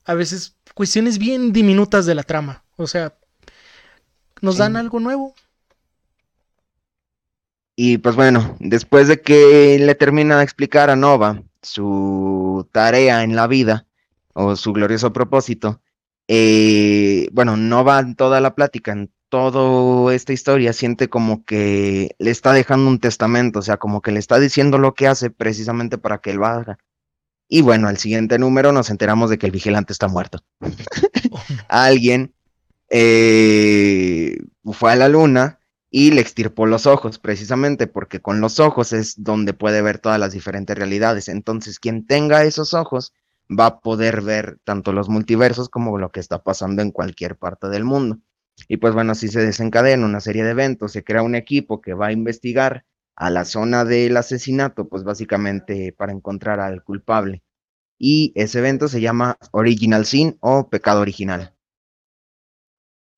a 0.05 0.15
veces 0.15 0.55
cuestiones 0.73 1.19
bien 1.19 1.53
diminutas 1.53 2.07
de 2.07 2.15
la 2.15 2.23
trama. 2.23 2.63
O 2.77 2.87
sea, 2.87 3.13
nos 4.41 4.57
dan 4.57 4.75
algo 4.75 4.99
nuevo. 5.01 5.35
Y 7.75 7.97
pues 7.97 8.15
bueno, 8.15 8.55
después 8.59 9.07
de 9.07 9.21
que 9.21 9.79
le 9.79 9.95
termina 9.95 10.37
de 10.37 10.43
explicar 10.43 10.89
a 10.89 10.95
Nova 10.95 11.41
su 11.61 12.67
tarea 12.71 13.23
en 13.23 13.35
la 13.35 13.47
vida 13.47 13.87
o 14.33 14.55
su 14.55 14.73
glorioso 14.73 15.11
propósito, 15.11 15.81
eh, 16.27 17.27
bueno, 17.31 17.57
no 17.57 17.83
va 17.83 17.99
en 17.99 18.15
toda 18.15 18.39
la 18.41 18.55
plática, 18.55 18.91
en 18.91 19.11
toda 19.29 20.13
esta 20.13 20.33
historia 20.33 20.73
siente 20.73 21.09
como 21.09 21.43
que 21.45 22.15
le 22.19 22.29
está 22.29 22.53
dejando 22.53 22.89
un 22.89 22.99
testamento, 22.99 23.59
o 23.59 23.61
sea, 23.63 23.77
como 23.77 24.01
que 24.01 24.11
le 24.11 24.19
está 24.19 24.39
diciendo 24.39 24.77
lo 24.77 24.93
que 24.93 25.07
hace 25.07 25.31
precisamente 25.31 25.97
para 25.97 26.19
que 26.19 26.31
él 26.31 26.37
lo 26.37 26.45
haga. 26.45 26.77
Y 27.47 27.61
bueno, 27.61 27.87
al 27.87 27.97
siguiente 27.97 28.37
número 28.37 28.71
nos 28.71 28.89
enteramos 28.91 29.29
de 29.29 29.37
que 29.39 29.47
el 29.47 29.51
vigilante 29.51 29.93
está 29.93 30.07
muerto. 30.07 30.39
Alguien 31.67 32.33
eh, 32.89 34.37
fue 34.71 34.91
a 34.91 34.95
la 34.95 35.07
luna 35.07 35.59
y 35.95 36.09
le 36.09 36.21
extirpó 36.21 36.65
los 36.65 36.87
ojos, 36.87 37.19
precisamente 37.19 37.85
porque 37.85 38.19
con 38.19 38.41
los 38.41 38.59
ojos 38.59 38.93
es 38.93 39.23
donde 39.23 39.53
puede 39.53 39.83
ver 39.83 39.99
todas 39.99 40.19
las 40.19 40.33
diferentes 40.33 40.75
realidades. 40.75 41.27
Entonces, 41.27 41.79
quien 41.79 42.07
tenga 42.07 42.43
esos 42.45 42.73
ojos 42.73 43.13
va 43.47 43.67
a 43.67 43.79
poder 43.79 44.21
ver 44.21 44.57
tanto 44.63 44.91
los 44.91 45.07
multiversos 45.07 45.69
como 45.69 45.99
lo 45.99 46.11
que 46.11 46.19
está 46.19 46.41
pasando 46.41 46.81
en 46.81 46.89
cualquier 46.89 47.37
parte 47.37 47.69
del 47.69 47.83
mundo. 47.83 48.17
Y 48.67 48.77
pues 48.77 48.95
bueno, 48.95 49.11
así 49.11 49.27
se 49.27 49.41
desencadena 49.41 50.03
una 50.03 50.19
serie 50.19 50.43
de 50.43 50.49
eventos, 50.49 50.93
se 50.93 51.03
crea 51.03 51.21
un 51.21 51.35
equipo 51.35 51.79
que 51.79 51.93
va 51.93 52.07
a 52.07 52.11
investigar 52.11 52.85
a 53.15 53.29
la 53.29 53.45
zona 53.45 53.85
del 53.85 54.17
asesinato, 54.17 54.89
pues 54.89 55.03
básicamente 55.03 55.93
para 55.95 56.11
encontrar 56.11 56.59
al 56.59 56.83
culpable. 56.83 57.43
Y 57.99 58.31
ese 58.33 58.57
evento 58.57 58.87
se 58.87 58.99
llama 58.99 59.37
Original 59.51 60.07
Sin 60.07 60.37
o 60.39 60.69
Pecado 60.71 61.01
Original. 61.01 61.53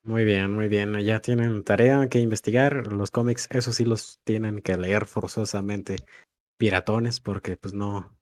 Muy 0.05 0.23
bien, 0.23 0.53
muy 0.53 0.67
bien. 0.67 0.97
Ya 0.99 1.19
tienen 1.19 1.63
tarea 1.63 2.07
que 2.07 2.19
investigar. 2.19 2.87
Los 2.93 3.09
cómics, 3.09 3.47
eso 3.49 3.73
sí 3.73 3.85
los 3.85 4.19
tienen 4.23 4.61
que 4.61 4.77
leer 4.77 5.07
forzosamente 5.07 5.95
piratones 6.57 7.19
porque 7.19 7.57
pues 7.57 7.73
no, 7.73 8.15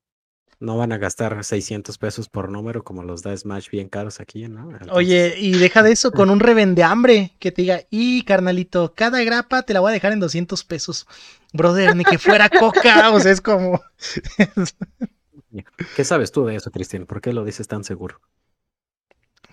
no 0.61 0.77
van 0.77 0.93
a 0.93 0.97
gastar 0.97 1.43
600 1.43 1.97
pesos 1.97 2.29
por 2.29 2.49
número 2.49 2.85
como 2.85 3.03
los 3.03 3.21
da 3.21 3.35
Smash 3.35 3.69
bien 3.69 3.89
caros 3.89 4.21
aquí, 4.21 4.47
¿no? 4.47 4.69
Oye, 4.91 5.35
y 5.37 5.57
deja 5.57 5.83
de 5.83 5.91
eso 5.91 6.11
con 6.11 6.29
un 6.29 6.39
revende 6.39 6.83
hambre 6.83 7.35
que 7.37 7.51
te 7.51 7.63
diga, 7.63 7.81
y 7.89 8.23
carnalito, 8.23 8.93
cada 8.95 9.21
grapa 9.25 9.63
te 9.63 9.73
la 9.73 9.81
voy 9.81 9.89
a 9.89 9.93
dejar 9.93 10.13
en 10.13 10.21
200 10.21 10.63
pesos. 10.63 11.05
Brother, 11.51 11.97
ni 11.97 12.05
que 12.05 12.17
fuera 12.17 12.49
coca, 12.49 13.11
o 13.11 13.19
sea, 13.19 13.33
es 13.33 13.41
como... 13.41 13.81
¿Qué 15.95 16.05
sabes 16.05 16.31
tú 16.31 16.45
de 16.45 16.55
eso, 16.55 16.71
Cristian? 16.71 17.05
¿Por 17.05 17.19
qué 17.19 17.33
lo 17.33 17.43
dices 17.43 17.67
tan 17.67 17.83
seguro? 17.83 18.21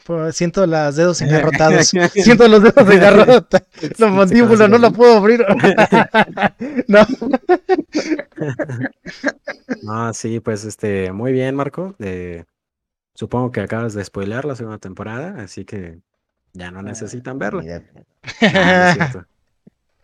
Pues, 0.05 0.37
siento 0.37 0.67
los 0.67 0.97
dedos 0.97 1.21
engarrotados. 1.21 1.87
siento 2.13 2.49
los 2.49 2.63
dedos 2.63 2.91
engarrotados. 2.91 3.67
La 3.99 4.09
mandíbula 4.09 4.69
no 4.69 4.79
la 4.79 4.91
puedo 4.91 5.17
abrir. 5.17 5.45
no. 6.89 7.07
no, 9.83 10.15
sí, 10.15 10.41
pues 10.41 10.65
este, 10.65 11.13
muy 11.13 11.33
bien, 11.33 11.55
Marco. 11.55 11.95
Eh, 11.99 12.45
supongo 13.15 13.53
que 13.53 13.61
acabas 13.61 13.95
de 13.95 14.05
spoilear 14.05 14.45
la 14.45 14.57
segunda 14.57 14.79
temporada, 14.79 15.43
así 15.43 15.65
que 15.65 16.01
ya 16.53 16.71
no 16.71 16.83
necesitan 16.83 17.39
verla. 17.39 17.83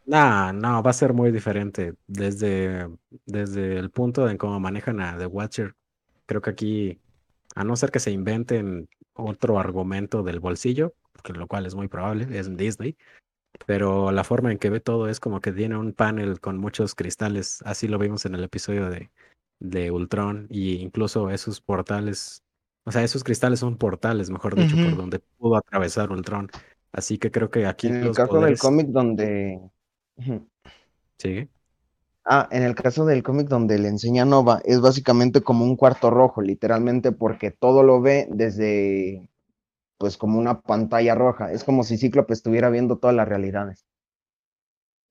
No, 0.06 0.52
no, 0.52 0.82
va 0.84 0.90
a 0.90 0.94
ser 0.94 1.12
muy 1.12 1.32
diferente 1.32 1.94
desde, 2.06 2.88
desde 3.26 3.76
el 3.76 3.90
punto 3.90 4.30
en 4.30 4.38
cómo 4.38 4.60
manejan 4.60 5.00
a 5.00 5.18
The 5.18 5.26
Watcher. 5.26 5.74
Creo 6.26 6.40
que 6.40 6.50
aquí, 6.50 7.00
a 7.56 7.64
no 7.64 7.74
ser 7.74 7.90
que 7.90 7.98
se 7.98 8.12
inventen 8.12 8.88
otro 9.16 9.58
argumento 9.58 10.22
del 10.22 10.40
bolsillo, 10.40 10.94
que 11.22 11.32
lo 11.32 11.46
cual 11.46 11.66
es 11.66 11.74
muy 11.74 11.88
probable, 11.88 12.38
es 12.38 12.54
Disney, 12.56 12.96
pero 13.66 14.12
la 14.12 14.24
forma 14.24 14.52
en 14.52 14.58
que 14.58 14.70
ve 14.70 14.80
todo 14.80 15.08
es 15.08 15.20
como 15.20 15.40
que 15.40 15.52
tiene 15.52 15.76
un 15.76 15.92
panel 15.92 16.40
con 16.40 16.58
muchos 16.58 16.94
cristales, 16.94 17.62
así 17.64 17.88
lo 17.88 17.98
vimos 17.98 18.26
en 18.26 18.34
el 18.34 18.44
episodio 18.44 18.88
de, 18.90 19.10
de 19.60 19.90
Ultron, 19.90 20.46
y 20.50 20.76
incluso 20.76 21.30
esos 21.30 21.60
portales, 21.60 22.42
o 22.84 22.92
sea, 22.92 23.02
esos 23.02 23.24
cristales 23.24 23.60
son 23.60 23.76
portales, 23.76 24.30
mejor 24.30 24.54
dicho, 24.54 24.76
por 24.76 24.96
donde 24.96 25.18
pudo 25.38 25.56
atravesar 25.56 26.10
Ultron. 26.10 26.50
Así 26.92 27.18
que 27.18 27.30
creo 27.30 27.50
que 27.50 27.66
aquí... 27.66 27.88
En 27.88 27.96
el 27.96 28.14
caso 28.14 28.40
del 28.40 28.58
cómic 28.58 28.86
donde 28.88 29.60
Sí. 31.18 31.48
Ah, 32.28 32.48
en 32.50 32.64
el 32.64 32.74
caso 32.74 33.06
del 33.06 33.22
cómic 33.22 33.46
donde 33.46 33.78
le 33.78 33.86
enseña 33.86 34.24
Nova, 34.24 34.60
es 34.64 34.80
básicamente 34.80 35.42
como 35.42 35.64
un 35.64 35.76
cuarto 35.76 36.10
rojo, 36.10 36.42
literalmente, 36.42 37.12
porque 37.12 37.52
todo 37.52 37.84
lo 37.84 38.00
ve 38.00 38.26
desde, 38.28 39.30
pues, 39.96 40.16
como 40.16 40.36
una 40.36 40.60
pantalla 40.60 41.14
roja. 41.14 41.52
Es 41.52 41.62
como 41.62 41.84
si 41.84 41.96
Cíclope 41.96 42.32
estuviera 42.32 42.68
viendo 42.68 42.98
todas 42.98 43.14
las 43.14 43.28
realidades. 43.28 43.86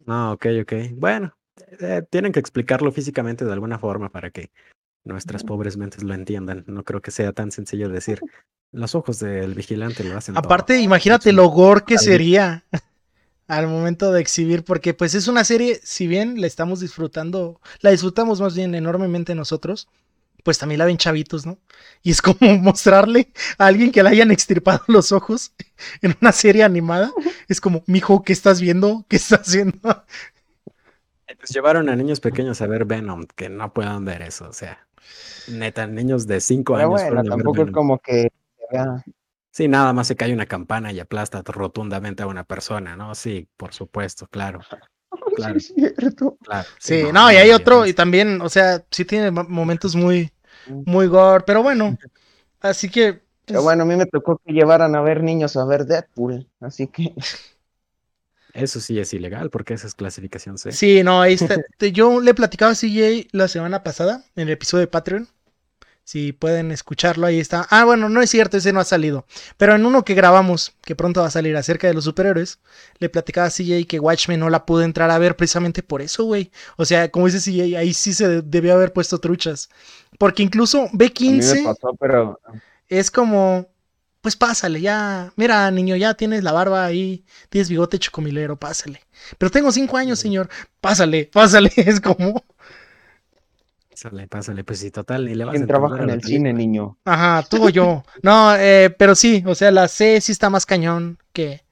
Ah, 0.06 0.34
ok, 0.34 0.46
ok. 0.64 0.74
Bueno, 0.92 1.34
eh, 1.80 2.04
tienen 2.10 2.34
que 2.34 2.42
explicarlo 2.42 2.92
físicamente 2.92 3.46
de 3.46 3.54
alguna 3.54 3.80
forma 3.80 4.10
para 4.10 4.30
que 4.30 4.52
nuestras 5.06 5.46
pobres 5.46 5.78
mentes 5.78 6.04
lo 6.04 6.14
entiendan. 6.14 6.66
No 6.68 6.84
creo 6.84 7.02
que 7.02 7.12
sea 7.12 7.32
tan 7.32 7.52
sencillo 7.52 7.88
decir. 7.88 8.20
Los 8.74 8.94
ojos 8.94 9.20
del 9.20 9.54
vigilante 9.54 10.04
lo 10.04 10.18
hacen. 10.18 10.38
Aparte, 10.38 10.82
imagínate 10.82 11.32
lo 11.32 11.48
gore 11.48 11.86
que 11.88 11.98
sería 11.98 12.66
al 13.48 13.68
momento 13.68 14.12
de 14.12 14.22
exhibir, 14.22 14.64
porque 14.64 14.94
pues 14.94 15.14
es 15.14 15.28
una 15.28 15.44
serie, 15.44 15.80
si 15.84 16.08
bien 16.08 16.42
la 16.42 16.48
estamos 16.48 16.80
disfrutando, 16.80 17.62
la 17.82 17.92
disfrutamos 17.92 18.42
más 18.42 18.56
bien 18.56 18.74
enormemente 18.76 19.36
nosotros, 19.36 19.88
pues 20.44 20.60
también 20.60 20.80
la 20.80 20.86
ven 20.86 20.98
chavitos, 20.98 21.46
¿no? 21.46 21.58
Y 22.04 22.12
es 22.12 22.22
como 22.22 22.38
mostrarle 22.62 23.32
a 23.58 23.66
alguien 23.66 23.92
que 23.92 24.04
le 24.04 24.10
hayan 24.10 24.32
extirpado 24.32 24.82
los 24.88 25.12
ojos 25.12 25.54
en 26.02 26.16
una 26.22 26.32
serie 26.32 26.64
animada. 26.64 27.12
Es 27.48 27.60
como, 27.60 27.84
mijo, 27.88 28.24
¿qué 28.24 28.34
estás 28.34 28.62
viendo? 28.62 29.06
¿Qué 29.10 29.16
estás 29.18 29.42
haciendo? 29.42 29.80
Pues 31.38 31.50
llevaron 31.50 31.90
a 31.90 31.96
niños 31.96 32.20
pequeños 32.20 32.62
a 32.62 32.68
ver 32.68 32.86
Venom, 32.86 33.26
que 33.36 33.50
no 33.50 33.74
puedan 33.74 34.06
ver 34.06 34.22
eso, 34.22 34.48
o 34.48 34.54
sea, 34.54 34.88
neta, 35.48 35.86
niños 35.86 36.28
de 36.28 36.40
5 36.40 36.76
años. 36.76 36.90
Bueno, 36.90 37.24
tampoco 37.24 37.64
es 37.64 37.72
como 37.72 38.00
que 38.00 38.30
Sí, 39.56 39.70
nada 39.70 39.94
más 39.94 40.08
se 40.08 40.18
cae 40.18 40.34
una 40.34 40.48
campana 40.48 40.92
y 40.92 41.00
aplasta 41.00 41.42
rotundamente 41.46 42.24
a 42.24 42.28
una 42.28 42.44
persona, 42.44 42.98
¿no? 42.98 43.16
Sí, 43.16 43.48
por 43.56 43.74
supuesto, 43.74 44.28
claro. 44.28 44.60
Claro. 45.38 45.60
Sí, 45.62 45.74
cierto. 45.74 46.38
claro. 46.42 46.68
Sí, 46.78 47.04
no, 47.14 47.32
y 47.32 47.36
hay 47.36 47.52
otro, 47.52 47.86
y 47.86 47.94
también, 47.94 48.42
o 48.42 48.50
sea, 48.50 48.84
sí 48.92 49.06
tiene 49.06 49.32
momentos 49.32 49.96
muy, 49.96 50.30
mm. 50.68 50.84
muy 50.86 51.08
gore, 51.08 51.46
pero 51.48 51.64
bueno, 51.64 51.98
así 52.60 52.90
que. 52.90 53.22
Pero 53.46 53.60
pues 53.60 53.64
bueno, 53.64 53.84
a 53.84 53.86
mí 53.86 53.96
me 53.96 54.08
tocó 54.08 54.42
que 54.44 54.52
llevaran 54.52 54.94
a 54.94 55.02
ver 55.02 55.24
niños 55.24 55.56
a 55.56 55.64
ver 55.64 55.86
Deadpool, 55.86 56.50
así 56.60 56.88
que. 56.88 57.14
Eso 58.54 58.82
sí 58.82 59.00
es 59.00 59.14
ilegal, 59.14 59.50
porque 59.50 59.74
esa 59.74 59.88
es 59.88 59.96
clasificación 59.96 60.58
C. 60.58 60.74
Sí, 60.74 61.02
no, 61.02 61.22
ahí 61.22 61.34
está. 61.34 61.58
Yo 61.94 62.20
le 62.20 62.34
platicaba 62.34 62.72
a 62.72 62.76
CJ 62.76 63.28
la 63.32 63.48
semana 63.48 63.84
pasada, 63.84 64.26
en 64.36 64.44
el 64.44 64.52
episodio 64.52 64.82
de 64.82 64.88
Patreon, 64.88 65.30
si 66.06 66.34
pueden 66.34 66.72
escucharlo, 66.72 67.26
ahí 67.26 67.40
está. 67.40 67.68
Ah, 67.72 67.84
bueno, 67.84 68.10
no 68.10 68.22
es 68.22 68.30
cierto, 68.30 68.58
ese 68.58 68.72
no 68.72 68.80
ha 68.80 68.84
salido. 68.84 69.26
Pero 69.58 69.74
en 69.74 69.88
uno 69.88 70.06
que 70.06 70.14
grabamos, 70.14 70.74
que 70.84 70.96
pronto 70.96 71.22
va 71.22 71.28
a 71.28 71.32
salir 71.32 71.58
acerca 71.58 71.88
de 71.88 71.96
los 71.96 72.04
superhéroes, 72.04 72.60
le 73.00 73.10
platicaba 73.10 73.48
a 73.48 73.50
CJ 73.50 73.88
que 73.88 74.00
Watchmen 74.00 74.40
no 74.40 74.52
la 74.52 74.68
pudo 74.68 74.84
entrar 74.84 75.10
a 75.10 75.18
ver 75.18 75.36
precisamente 75.36 75.82
por 75.82 76.04
eso, 76.04 76.24
güey. 76.26 76.52
O 76.78 76.86
sea, 76.86 77.10
como 77.10 77.26
dice 77.26 77.40
CJ, 77.40 77.76
ahí 77.76 77.92
sí 77.96 78.14
se 78.14 78.44
debió 78.44 78.76
haber 78.76 78.94
puesto 78.94 79.18
truchas. 79.18 79.68
Porque 80.20 80.44
incluso 80.44 80.88
B15 80.90 81.76
pero... 82.00 82.40
es 82.88 83.10
como, 83.10 83.68
pues 84.22 84.36
pásale, 84.36 84.82
ya. 84.82 85.34
Mira, 85.36 85.70
niño, 85.72 85.96
ya 85.96 86.14
tienes 86.14 86.44
la 86.44 86.52
barba 86.52 86.86
ahí, 86.86 87.26
tienes 87.50 87.68
bigote 87.68 87.98
chocomilero, 87.98 88.58
pásale. 88.58 89.02
Pero 89.40 89.50
tengo 89.50 89.72
cinco 89.72 89.98
años, 89.98 90.20
señor. 90.20 90.50
Pásale, 90.82 91.30
pásale. 91.34 91.72
Es 91.78 92.00
como. 92.00 92.44
Pásale, 93.96 94.28
pásale, 94.28 94.66
pues 94.66 94.80
sí, 94.80 94.92
total. 94.92 95.30
Y 95.30 95.36
le 95.36 95.46
vas 95.46 95.54
¿Quién 95.54 95.68
trabaja 95.68 96.04
en 96.04 96.10
el 96.10 96.22
cine, 96.22 96.52
niño? 96.52 96.98
Ajá, 97.06 97.48
tú 97.50 97.68
o 97.68 97.70
yo. 97.70 98.04
No, 98.22 98.54
eh, 98.58 98.90
pero 98.90 99.16
sí, 99.16 99.42
o 99.48 99.56
sea, 99.56 99.72
la 99.72 99.88
C 99.88 100.20
sí 100.20 100.34
está 100.34 100.50
más 100.50 100.66
cañón 100.66 101.18
que, 101.32 101.64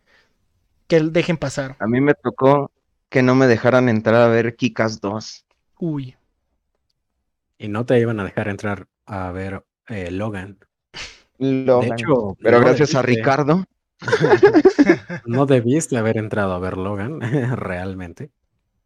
que 0.88 1.02
dejen 1.02 1.36
pasar. 1.36 1.76
A 1.80 1.86
mí 1.86 2.00
me 2.00 2.14
tocó 2.14 2.72
que 3.10 3.22
no 3.24 3.36
me 3.36 3.46
dejaran 3.46 3.90
entrar 3.90 4.22
a 4.22 4.28
ver 4.30 4.56
Kikas 4.56 5.02
2. 5.02 5.46
Uy. 5.80 6.16
Y 7.58 7.68
no 7.68 7.86
te 7.86 8.00
iban 8.00 8.22
a 8.22 8.24
dejar 8.24 8.48
entrar 8.48 8.88
a 9.06 9.30
ver 9.34 9.66
eh, 9.90 10.10
Logan. 10.10 10.60
Logan. 11.40 11.90
De 11.90 11.96
hecho, 11.96 12.38
pero 12.42 12.62
gracias 12.62 12.96
a 12.96 13.02
Ricardo. 13.02 13.66
no 15.26 15.46
debiste 15.46 15.98
haber 15.98 16.18
entrado 16.18 16.54
a 16.54 16.60
ver 16.60 16.78
Logan, 16.78 17.20
realmente. 17.58 18.32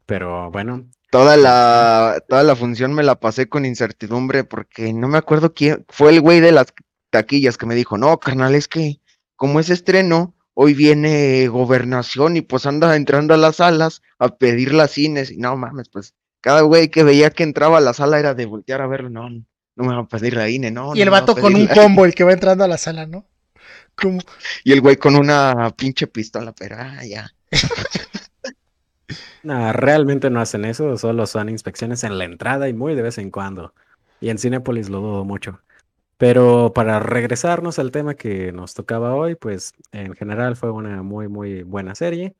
Pero 0.07 0.49
bueno, 0.49 0.89
Toda 1.09 1.37
la, 1.37 2.21
toda 2.27 2.43
la 2.43 2.55
función 2.55 2.93
me 2.93 3.03
la 3.03 3.19
pasé 3.19 3.47
con 3.47 3.65
incertidumbre 3.65 4.43
porque 4.43 4.91
no 4.91 5.07
me 5.07 5.17
acuerdo 5.17 5.53
quién 5.53 5.85
fue 5.87 6.11
el 6.11 6.19
güey 6.19 6.41
de 6.41 6.51
las 6.51 6.73
taquillas 7.09 7.57
que 7.57 7.65
me 7.65 7.75
dijo, 7.75 7.97
no, 7.97 8.19
carnal, 8.19 8.55
es 8.55 8.67
que 8.67 8.99
como 9.37 9.61
es 9.61 9.69
estreno, 9.69 10.35
hoy 10.53 10.73
viene 10.73 11.47
gobernación 11.47 12.35
y 12.35 12.41
pues 12.41 12.65
anda 12.65 12.93
entrando 12.95 13.33
a 13.33 13.37
las 13.37 13.57
salas 13.57 14.01
a 14.19 14.35
pedir 14.35 14.73
las 14.73 14.91
cines 14.91 15.31
y 15.31 15.37
no 15.37 15.55
mames, 15.55 15.87
pues 15.87 16.13
cada 16.41 16.61
güey 16.61 16.89
que 16.89 17.03
veía 17.03 17.29
que 17.29 17.43
entraba 17.43 17.77
a 17.77 17.81
la 17.81 17.93
sala 17.93 18.19
era 18.19 18.33
de 18.33 18.45
voltear 18.45 18.81
a 18.81 18.87
verlo, 18.87 19.09
no, 19.09 19.29
no 19.29 19.83
me 19.83 19.93
va 19.93 20.01
a 20.01 20.07
pedir 20.07 20.35
la 20.35 20.49
INE, 20.49 20.71
no. 20.71 20.93
Y 20.93 21.01
el 21.01 21.09
vato 21.09 21.37
con 21.37 21.55
un 21.55 21.67
combo, 21.67 22.03
el 22.03 22.13
que 22.13 22.25
va 22.25 22.33
entrando 22.33 22.65
a 22.65 22.67
la 22.67 22.77
sala, 22.77 23.05
¿no? 23.05 23.25
Como... 23.95 24.19
Y 24.65 24.73
el 24.73 24.81
güey 24.81 24.97
con 24.97 25.15
una 25.15 25.73
pinche 25.77 26.07
pistola, 26.07 26.53
pero 26.53 26.75
ah, 26.79 27.05
ya. 27.05 27.31
No, 29.43 29.71
realmente 29.73 30.29
no 30.29 30.39
hacen 30.39 30.65
eso, 30.65 30.97
solo 30.97 31.25
son 31.25 31.49
inspecciones 31.49 32.03
en 32.03 32.17
la 32.17 32.25
entrada 32.25 32.69
y 32.69 32.73
muy 32.73 32.95
de 32.95 33.01
vez 33.01 33.17
en 33.17 33.31
cuando. 33.31 33.73
Y 34.19 34.29
en 34.29 34.37
Cinepolis 34.37 34.89
lo 34.89 34.99
dudo 34.99 35.25
mucho. 35.25 35.61
Pero 36.17 36.73
para 36.73 36.99
regresarnos 36.99 37.77
al 37.77 37.91
tema 37.91 38.15
que 38.15 38.51
nos 38.51 38.73
tocaba 38.73 39.15
hoy, 39.15 39.35
pues 39.35 39.73
en 39.91 40.13
general 40.13 40.55
fue 40.55 40.71
una 40.71 41.03
muy, 41.03 41.27
muy 41.27 41.63
buena 41.63 41.93
serie. 41.93 42.35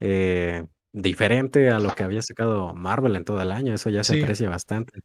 Eh, 0.00 0.64
diferente 0.92 1.70
a 1.70 1.80
lo 1.80 1.94
que 1.94 2.04
había 2.04 2.22
sacado 2.22 2.72
Marvel 2.74 3.16
en 3.16 3.24
todo 3.24 3.42
el 3.42 3.50
año, 3.50 3.74
eso 3.74 3.90
ya 3.90 4.04
se 4.04 4.22
aprecia 4.22 4.48
bastante. 4.48 5.00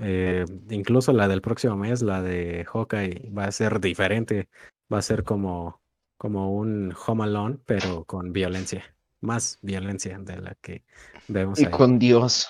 Eh, 0.00 0.46
incluso 0.70 1.12
la 1.12 1.28
del 1.28 1.42
próximo 1.42 1.76
mes, 1.76 2.00
la 2.00 2.22
de 2.22 2.64
Hawkeye, 2.64 3.30
va 3.36 3.44
a 3.44 3.52
ser 3.52 3.80
diferente. 3.80 4.48
Va 4.90 4.98
a 4.98 5.02
ser 5.02 5.22
como, 5.22 5.82
como 6.16 6.56
un 6.56 6.94
Home 7.06 7.24
Alone, 7.24 7.58
pero 7.66 8.04
con 8.04 8.32
violencia 8.32 8.94
más 9.22 9.58
violencia 9.62 10.18
de 10.18 10.36
la 10.40 10.54
que 10.60 10.84
vemos. 11.28 11.58
Y 11.60 11.66
con 11.66 11.98
Dios. 11.98 12.48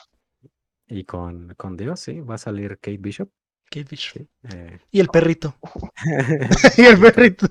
Y 0.88 1.04
con, 1.04 1.54
con 1.56 1.76
Dios, 1.76 2.00
sí, 2.00 2.20
va 2.20 2.34
a 2.34 2.38
salir 2.38 2.78
Kate 2.78 2.98
Bishop. 2.98 3.30
Kate 3.66 3.86
Bishop. 3.88 4.26
Eh, 4.52 4.78
y 4.90 5.00
el 5.00 5.08
perrito. 5.08 5.54
y 6.76 6.82
el 6.82 6.98
perrito. 6.98 7.46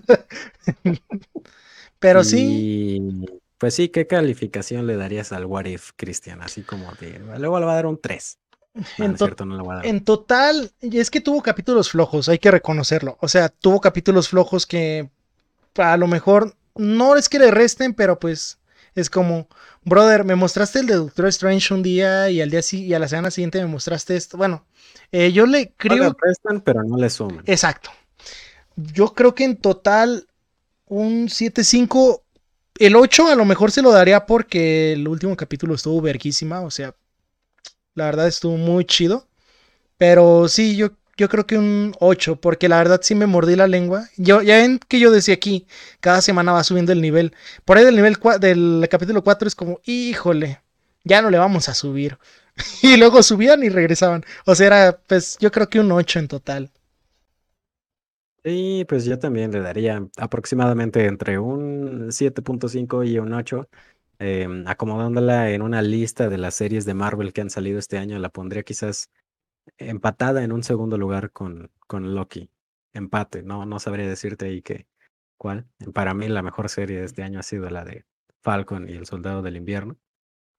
Pero 1.99 2.23
sí. 2.23 2.99
Pues 3.57 3.75
sí, 3.75 3.89
¿qué 3.89 4.07
calificación 4.07 4.87
le 4.87 4.95
darías 4.95 5.31
al 5.31 5.45
What 5.45 5.65
If, 5.65 5.91
Cristian? 5.95 6.41
Así 6.41 6.63
como 6.63 6.91
de. 6.99 7.19
Luego 7.37 7.59
le 7.59 7.65
va 7.65 7.73
a 7.73 7.75
dar 7.75 7.85
un 7.85 7.99
3. 7.99 8.39
en, 8.97 9.15
en, 9.83 10.03
total, 10.03 10.71
es 10.81 11.11
que 11.11 11.21
tuvo 11.21 11.43
capítulos 11.43 11.91
flojos, 11.91 12.29
hay 12.29 12.39
que 12.39 12.49
reconocerlo. 12.49 13.17
O 13.19 13.27
sea, 13.27 13.49
tuvo 13.49 13.81
capítulos 13.81 14.29
flojos 14.29 14.65
que 14.65 15.09
a 15.75 15.97
lo 15.97 16.07
mejor 16.07 16.55
no 16.75 17.15
es 17.15 17.29
que 17.29 17.37
le 17.37 17.51
resten, 17.51 17.93
pero 17.93 18.17
pues 18.17 18.60
es 18.95 19.09
como, 19.09 19.47
brother, 19.83 20.23
me 20.23 20.35
mostraste 20.35 20.79
el 20.79 20.87
de 20.87 20.95
Doctor 20.95 21.27
Strange 21.27 21.73
un 21.73 21.83
día 21.83 22.29
y 22.29 22.41
al 22.41 22.49
día 22.49 22.61
y 22.71 22.93
a 22.93 22.99
la 22.99 23.07
semana 23.07 23.31
siguiente 23.31 23.59
me 23.59 23.67
mostraste 23.67 24.15
esto. 24.15 24.37
Bueno, 24.37 24.65
eh, 25.11 25.31
yo 25.31 25.45
le 25.45 25.73
creo. 25.77 26.03
No 26.03 26.13
prestan, 26.13 26.61
pero 26.61 26.83
no 26.83 26.97
le 26.97 27.09
suman. 27.09 27.43
Exacto. 27.45 27.89
Yo 28.75 29.13
creo 29.13 29.33
que 29.35 29.45
en 29.45 29.57
total 29.57 30.27
un 30.87 31.27
7-5. 31.27 32.21
El 32.79 32.95
8 32.95 33.27
a 33.27 33.35
lo 33.35 33.45
mejor 33.45 33.71
se 33.71 33.81
lo 33.81 33.91
daría 33.91 34.25
porque 34.25 34.93
el 34.93 35.07
último 35.07 35.35
capítulo 35.37 35.75
estuvo 35.75 36.01
verguísima. 36.01 36.61
O 36.61 36.71
sea, 36.71 36.95
la 37.93 38.05
verdad 38.05 38.27
estuvo 38.27 38.57
muy 38.57 38.85
chido. 38.85 39.27
Pero 39.97 40.47
sí, 40.47 40.75
yo, 40.75 40.89
yo 41.21 41.29
creo 41.29 41.45
que 41.45 41.57
un 41.57 41.93
8, 41.99 42.37
porque 42.37 42.67
la 42.67 42.77
verdad 42.77 42.99
sí 43.03 43.13
me 43.13 43.27
mordí 43.27 43.55
la 43.55 43.67
lengua. 43.67 44.09
Yo, 44.17 44.41
ya 44.41 44.57
ven 44.57 44.79
que 44.87 44.99
yo 44.99 45.11
decía 45.11 45.35
aquí, 45.35 45.67
cada 45.99 46.21
semana 46.21 46.51
va 46.51 46.63
subiendo 46.63 46.91
el 46.91 46.99
nivel. 47.01 47.33
Por 47.63 47.77
ahí 47.77 47.85
del 47.85 47.95
nivel 47.95 48.17
del 48.39 48.87
capítulo 48.89 49.23
4 49.23 49.47
es 49.47 49.55
como, 49.55 49.79
híjole, 49.85 50.61
ya 51.03 51.21
no 51.21 51.29
le 51.29 51.37
vamos 51.37 51.69
a 51.69 51.75
subir. 51.75 52.17
y 52.81 52.97
luego 52.97 53.21
subían 53.21 53.63
y 53.63 53.69
regresaban. 53.69 54.25
O 54.45 54.55
sea, 54.55 54.67
era, 54.67 54.99
pues 55.07 55.37
yo 55.39 55.51
creo 55.51 55.69
que 55.69 55.79
un 55.79 55.91
8 55.91 56.19
en 56.19 56.27
total. 56.27 56.71
Sí, 58.43 58.85
pues 58.89 59.05
yo 59.05 59.19
también 59.19 59.51
le 59.51 59.59
daría 59.59 60.03
aproximadamente 60.17 61.05
entre 61.05 61.37
un 61.37 62.11
7.5 62.11 63.07
y 63.07 63.19
un 63.19 63.33
8. 63.33 63.69
Em, 64.17 64.67
acomodándola 64.67 65.51
en 65.51 65.61
una 65.61 65.81
lista 65.81 66.29
de 66.29 66.37
las 66.37 66.55
series 66.55 66.85
de 66.85 66.93
Marvel 66.95 67.33
que 67.33 67.41
han 67.41 67.49
salido 67.49 67.79
este 67.79 67.97
año, 67.97 68.19
la 68.19 68.29
pondría 68.29 68.63
quizás 68.63 69.09
empatada 69.77 70.43
en 70.43 70.51
un 70.51 70.63
segundo 70.63 70.97
lugar 70.97 71.31
con, 71.31 71.71
con 71.87 72.15
Loki. 72.15 72.49
Empate, 72.93 73.43
no, 73.43 73.65
no 73.65 73.79
sabría 73.79 74.07
decirte 74.07 74.45
ahí 74.45 74.61
que 74.61 74.87
cuál. 75.37 75.65
Para 75.93 76.13
mí 76.13 76.27
la 76.27 76.41
mejor 76.41 76.69
serie 76.69 76.99
de 76.99 77.05
este 77.05 77.23
año 77.23 77.39
ha 77.39 77.43
sido 77.43 77.69
la 77.69 77.85
de 77.85 78.05
Falcon 78.41 78.89
y 78.89 78.93
el 78.93 79.05
Soldado 79.05 79.41
del 79.41 79.55
Invierno. 79.55 79.97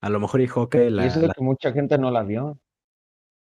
A 0.01 0.09
lo 0.09 0.19
mejor 0.19 0.41
y 0.41 0.49
Hawkeye 0.49 0.91
la... 0.91 1.05
Y 1.05 1.09
eso 1.09 1.21
es 1.21 1.33
que 1.33 1.43
mucha 1.43 1.73
gente 1.73 1.99
no 1.99 2.11
la 2.11 2.23
vio. 2.23 2.59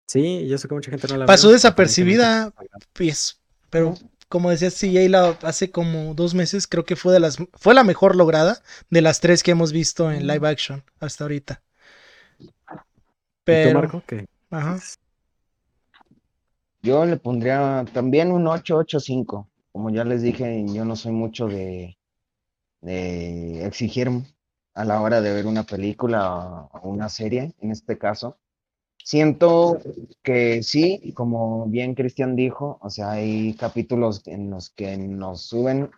Sí, 0.06 0.46
yo 0.46 0.58
sé 0.58 0.68
que 0.68 0.74
mucha 0.74 0.90
gente 0.90 1.08
no 1.08 1.16
la 1.16 1.26
Pasó 1.26 1.50
desapercibida, 1.50 2.52
pues, 2.92 3.40
pero 3.70 3.94
como 4.28 4.50
decía 4.50 4.70
CJ 4.70 5.08
la, 5.08 5.38
hace 5.42 5.70
como 5.70 6.14
dos 6.14 6.34
meses, 6.34 6.66
creo 6.66 6.84
que 6.84 6.96
fue 6.96 7.12
de 7.12 7.20
las 7.20 7.38
fue 7.54 7.74
la 7.74 7.84
mejor 7.84 8.16
lograda 8.16 8.62
de 8.90 9.02
las 9.02 9.20
tres 9.20 9.42
que 9.42 9.50
hemos 9.50 9.72
visto 9.72 10.10
en 10.10 10.26
live 10.26 10.48
action 10.48 10.84
hasta 11.00 11.24
ahorita. 11.24 11.62
Pero, 13.44 13.80
Marco, 13.80 14.02
¿qué? 14.06 14.26
Ajá. 14.50 14.78
Yo 16.82 17.04
le 17.06 17.16
pondría 17.16 17.84
también 17.92 18.32
un 18.32 18.46
885. 18.46 19.48
Como 19.70 19.90
ya 19.90 20.04
les 20.04 20.22
dije, 20.22 20.64
yo 20.66 20.84
no 20.84 20.96
soy 20.96 21.12
mucho 21.12 21.46
de, 21.46 21.96
de 22.80 23.64
exigir 23.64 24.10
a 24.74 24.84
la 24.84 25.00
hora 25.00 25.20
de 25.20 25.32
ver 25.32 25.46
una 25.46 25.62
película 25.62 26.68
o 26.72 26.88
una 26.88 27.08
serie, 27.08 27.54
en 27.60 27.70
este 27.70 27.98
caso. 27.98 28.38
Siento 29.04 29.78
que 30.22 30.62
sí, 30.62 31.12
como 31.14 31.66
bien 31.66 31.94
Cristian 31.94 32.36
dijo, 32.36 32.78
o 32.80 32.90
sea, 32.90 33.12
hay 33.12 33.54
capítulos 33.54 34.22
en 34.26 34.50
los 34.50 34.70
que 34.70 34.96
nos 34.96 35.42
suben, 35.42 35.90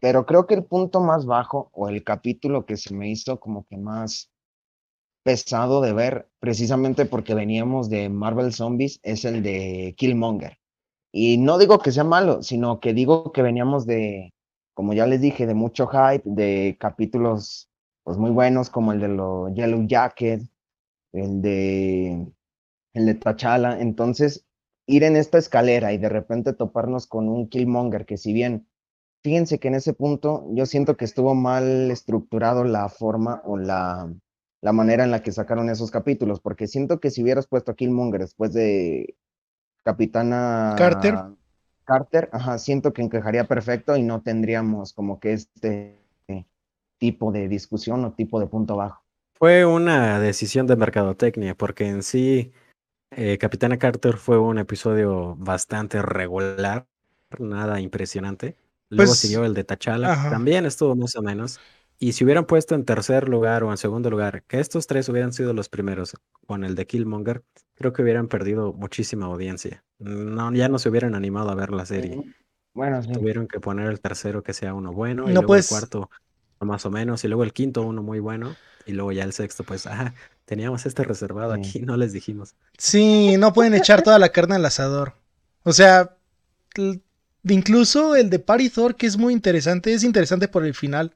pero 0.00 0.26
creo 0.26 0.46
que 0.46 0.54
el 0.54 0.64
punto 0.64 1.00
más 1.00 1.26
bajo 1.26 1.70
o 1.72 1.88
el 1.88 2.04
capítulo 2.04 2.66
que 2.66 2.76
se 2.76 2.94
me 2.94 3.10
hizo 3.10 3.40
como 3.40 3.66
que 3.66 3.76
más 3.76 4.30
pesado 5.26 5.80
de 5.80 5.92
ver, 5.92 6.28
precisamente 6.38 7.04
porque 7.04 7.34
veníamos 7.34 7.90
de 7.90 8.08
Marvel 8.08 8.52
Zombies, 8.52 9.00
es 9.02 9.24
el 9.24 9.42
de 9.42 9.92
Killmonger. 9.98 10.58
Y 11.12 11.38
no 11.38 11.58
digo 11.58 11.80
que 11.80 11.90
sea 11.90 12.04
malo, 12.04 12.44
sino 12.44 12.78
que 12.78 12.94
digo 12.94 13.32
que 13.32 13.42
veníamos 13.42 13.86
de, 13.86 14.32
como 14.72 14.92
ya 14.92 15.04
les 15.04 15.20
dije, 15.20 15.44
de 15.48 15.54
mucho 15.54 15.88
hype, 15.88 16.22
de 16.24 16.76
capítulos 16.78 17.68
pues 18.04 18.18
muy 18.18 18.30
buenos 18.30 18.70
como 18.70 18.92
el 18.92 19.00
de 19.00 19.08
los 19.08 19.52
Yellow 19.52 19.84
Jacket, 19.88 20.42
el 21.12 21.42
de 21.42 22.32
el 22.94 23.06
de 23.06 23.14
T'Challa. 23.16 23.80
Entonces, 23.80 24.46
ir 24.86 25.02
en 25.02 25.16
esta 25.16 25.38
escalera 25.38 25.92
y 25.92 25.98
de 25.98 26.08
repente 26.08 26.52
toparnos 26.52 27.08
con 27.08 27.28
un 27.28 27.48
Killmonger 27.48 28.06
que 28.06 28.16
si 28.16 28.32
bien 28.32 28.68
fíjense 29.24 29.58
que 29.58 29.66
en 29.66 29.74
ese 29.74 29.92
punto 29.92 30.46
yo 30.52 30.66
siento 30.66 30.96
que 30.96 31.04
estuvo 31.04 31.34
mal 31.34 31.90
estructurado 31.90 32.62
la 32.62 32.88
forma 32.88 33.42
o 33.44 33.56
la 33.56 34.08
la 34.66 34.72
manera 34.72 35.04
en 35.04 35.12
la 35.12 35.22
que 35.22 35.30
sacaron 35.30 35.70
esos 35.70 35.92
capítulos, 35.92 36.40
porque 36.40 36.66
siento 36.66 36.98
que 36.98 37.12
si 37.12 37.22
hubieras 37.22 37.46
puesto 37.46 37.70
a 37.70 37.76
Killmonger 37.76 38.22
después 38.22 38.52
de 38.52 39.14
Capitana 39.84 40.74
Carter, 40.76 41.14
Carter, 41.84 42.28
ajá, 42.32 42.58
siento 42.58 42.92
que 42.92 43.00
encajaría 43.00 43.46
perfecto 43.46 43.96
y 43.96 44.02
no 44.02 44.22
tendríamos 44.22 44.92
como 44.92 45.20
que 45.20 45.34
este 45.34 46.00
tipo 46.98 47.30
de 47.30 47.46
discusión 47.46 48.04
o 48.06 48.12
tipo 48.14 48.40
de 48.40 48.48
punto 48.48 48.74
bajo. 48.74 49.04
Fue 49.34 49.64
una 49.64 50.18
decisión 50.18 50.66
de 50.66 50.74
mercadotecnia, 50.74 51.54
porque 51.54 51.86
en 51.86 52.02
sí 52.02 52.52
eh, 53.12 53.38
Capitana 53.38 53.78
Carter 53.78 54.16
fue 54.16 54.36
un 54.36 54.58
episodio 54.58 55.36
bastante 55.36 56.02
regular, 56.02 56.88
nada 57.38 57.80
impresionante. 57.80 58.56
Luego 58.88 59.10
pues, 59.10 59.20
siguió 59.20 59.44
el 59.44 59.54
de 59.54 59.62
T'Challa, 59.62 60.28
también 60.28 60.66
estuvo 60.66 60.96
más 60.96 61.14
o 61.14 61.22
menos. 61.22 61.60
Y 61.98 62.12
si 62.12 62.24
hubieran 62.24 62.44
puesto 62.44 62.74
en 62.74 62.84
tercer 62.84 63.28
lugar 63.28 63.64
o 63.64 63.70
en 63.70 63.78
segundo 63.78 64.10
lugar, 64.10 64.42
que 64.44 64.60
estos 64.60 64.86
tres 64.86 65.08
hubieran 65.08 65.32
sido 65.32 65.54
los 65.54 65.68
primeros 65.68 66.14
con 66.46 66.64
el 66.64 66.74
de 66.74 66.86
Killmonger, 66.86 67.42
creo 67.74 67.92
que 67.92 68.02
hubieran 68.02 68.28
perdido 68.28 68.72
muchísima 68.72 69.26
audiencia. 69.26 69.82
No, 69.98 70.52
ya 70.52 70.68
no 70.68 70.78
se 70.78 70.90
hubieran 70.90 71.14
animado 71.14 71.50
a 71.50 71.54
ver 71.54 71.70
la 71.70 71.86
serie. 71.86 72.22
Bueno, 72.74 73.02
sí. 73.02 73.10
Tuvieron 73.12 73.48
que 73.48 73.60
poner 73.60 73.88
el 73.88 74.00
tercero 74.00 74.42
que 74.42 74.52
sea 74.52 74.74
uno 74.74 74.92
bueno, 74.92 75.28
y 75.28 75.32
luego 75.32 75.56
el 75.56 75.64
cuarto 75.66 76.10
más 76.60 76.84
o 76.84 76.90
menos, 76.90 77.24
y 77.24 77.28
luego 77.28 77.44
el 77.44 77.52
quinto 77.52 77.82
uno 77.82 78.02
muy 78.02 78.18
bueno, 78.18 78.56
y 78.86 78.92
luego 78.92 79.12
ya 79.12 79.24
el 79.24 79.32
sexto, 79.32 79.64
pues, 79.64 79.86
ajá, 79.86 80.14
teníamos 80.44 80.86
este 80.86 81.04
reservado 81.04 81.52
aquí, 81.52 81.80
no 81.84 81.96
les 81.96 82.12
dijimos. 82.12 82.54
Sí, 82.78 83.36
no 83.38 83.52
pueden 83.52 83.74
echar 83.74 84.02
toda 84.02 84.18
la 84.18 84.30
carne 84.30 84.56
al 84.56 84.64
asador. 84.64 85.14
O 85.64 85.72
sea, 85.72 86.16
incluso 87.44 88.16
el 88.16 88.30
de 88.30 88.38
Party 88.38 88.70
Thor, 88.70 88.96
que 88.96 89.06
es 89.06 89.16
muy 89.16 89.32
interesante, 89.32 89.92
es 89.92 90.04
interesante 90.04 90.48
por 90.48 90.64
el 90.64 90.74
final. 90.74 91.14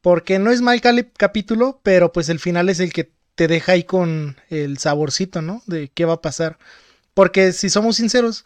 Porque 0.00 0.38
no 0.38 0.50
es 0.50 0.60
mal 0.60 0.80
capítulo, 1.16 1.80
pero 1.82 2.12
pues 2.12 2.28
el 2.28 2.38
final 2.38 2.68
es 2.68 2.80
el 2.80 2.92
que 2.92 3.12
te 3.34 3.48
deja 3.48 3.72
ahí 3.72 3.84
con 3.84 4.36
el 4.50 4.78
saborcito, 4.78 5.42
¿no? 5.42 5.62
De 5.66 5.88
qué 5.88 6.04
va 6.04 6.14
a 6.14 6.22
pasar. 6.22 6.58
Porque 7.14 7.52
si 7.52 7.70
somos 7.70 7.96
sinceros, 7.96 8.44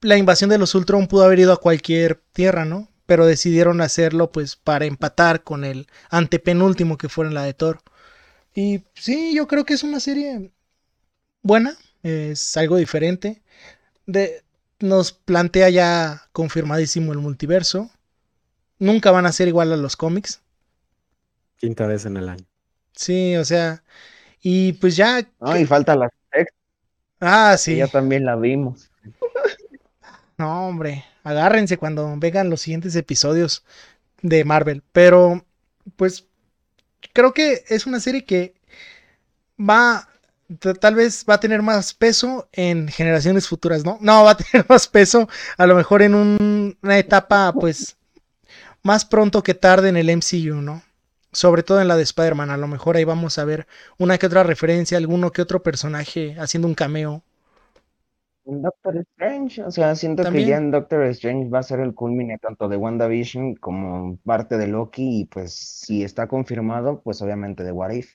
la 0.00 0.16
invasión 0.16 0.50
de 0.50 0.58
los 0.58 0.74
Ultron 0.74 1.06
pudo 1.06 1.24
haber 1.24 1.40
ido 1.40 1.52
a 1.52 1.60
cualquier 1.60 2.22
tierra, 2.32 2.64
¿no? 2.64 2.88
Pero 3.06 3.26
decidieron 3.26 3.80
hacerlo 3.80 4.32
pues 4.32 4.56
para 4.56 4.84
empatar 4.84 5.42
con 5.44 5.64
el 5.64 5.86
antepenúltimo 6.10 6.98
que 6.98 7.08
fuera 7.08 7.30
la 7.30 7.44
de 7.44 7.54
Thor. 7.54 7.80
Y 8.54 8.84
sí, 8.94 9.34
yo 9.34 9.46
creo 9.46 9.64
que 9.64 9.74
es 9.74 9.82
una 9.82 10.00
serie 10.00 10.50
buena, 11.42 11.76
es 12.02 12.56
algo 12.56 12.76
diferente. 12.76 13.42
De, 14.06 14.42
nos 14.80 15.12
plantea 15.12 15.68
ya 15.70 16.28
confirmadísimo 16.32 17.12
el 17.12 17.18
multiverso. 17.18 17.90
Nunca 18.78 19.10
van 19.10 19.26
a 19.26 19.32
ser 19.32 19.48
igual 19.48 19.72
a 19.72 19.76
los 19.76 19.96
cómics. 19.96 20.40
Quinta 21.56 21.86
vez 21.86 22.06
en 22.06 22.16
el 22.16 22.28
año. 22.28 22.44
Sí, 22.92 23.36
o 23.36 23.44
sea, 23.44 23.82
y 24.42 24.74
pues 24.74 24.96
ya. 24.96 25.26
No, 25.40 25.56
y 25.56 25.66
falta 25.66 25.96
la 25.96 26.10
sexta. 26.32 26.56
Ah, 27.20 27.56
sí. 27.58 27.76
ya 27.76 27.88
también 27.88 28.24
la 28.24 28.36
vimos. 28.36 28.90
No, 30.38 30.68
hombre, 30.68 31.02
agárrense 31.24 31.78
cuando 31.78 32.14
vengan 32.18 32.50
los 32.50 32.60
siguientes 32.60 32.94
episodios 32.94 33.64
de 34.20 34.44
Marvel. 34.44 34.82
Pero, 34.92 35.46
pues, 35.96 36.26
creo 37.14 37.32
que 37.32 37.64
es 37.68 37.86
una 37.86 38.00
serie 38.00 38.26
que 38.26 38.54
va, 39.58 40.08
tal 40.80 40.94
vez 40.94 41.24
va 41.28 41.34
a 41.34 41.40
tener 41.40 41.62
más 41.62 41.94
peso 41.94 42.48
en 42.52 42.88
generaciones 42.88 43.48
futuras, 43.48 43.82
¿no? 43.82 43.96
No, 44.02 44.24
va 44.24 44.32
a 44.32 44.36
tener 44.36 44.66
más 44.68 44.88
peso 44.88 45.26
a 45.56 45.66
lo 45.66 45.74
mejor 45.74 46.02
en 46.02 46.14
una 46.14 46.98
etapa, 46.98 47.52
pues, 47.54 47.96
más 48.82 49.06
pronto 49.06 49.42
que 49.42 49.54
tarde 49.54 49.88
en 49.88 49.96
el 49.96 50.10
MCU, 50.10 50.56
¿no? 50.56 50.82
Sobre 51.36 51.62
todo 51.62 51.82
en 51.82 51.88
la 51.88 51.96
de 51.96 52.02
Spider-Man, 52.02 52.48
a 52.48 52.56
lo 52.56 52.66
mejor 52.66 52.96
ahí 52.96 53.04
vamos 53.04 53.38
a 53.38 53.44
ver 53.44 53.66
una 53.98 54.16
que 54.16 54.26
otra 54.26 54.42
referencia, 54.42 54.96
alguno 54.96 55.32
que 55.32 55.42
otro 55.42 55.62
personaje 55.62 56.34
haciendo 56.38 56.66
un 56.66 56.74
cameo. 56.74 57.22
En 58.46 58.62
Doctor 58.62 58.96
Strange, 58.96 59.62
o 59.62 59.70
sea, 59.70 59.94
siento 59.96 60.22
que 60.32 60.46
ya 60.46 60.56
en 60.56 60.70
Doctor 60.70 61.02
Strange 61.06 61.50
va 61.50 61.58
a 61.58 61.62
ser 61.62 61.80
el 61.80 61.94
culmine 61.94 62.38
tanto 62.38 62.68
de 62.68 62.78
WandaVision 62.78 63.56
como 63.56 64.16
parte 64.24 64.56
de 64.56 64.68
Loki 64.68 65.20
y 65.20 65.24
pues 65.26 65.52
si 65.52 66.04
está 66.04 66.26
confirmado, 66.26 67.02
pues 67.02 67.20
obviamente 67.20 67.64
de 67.64 67.72
What 67.72 67.90
If. 67.90 68.14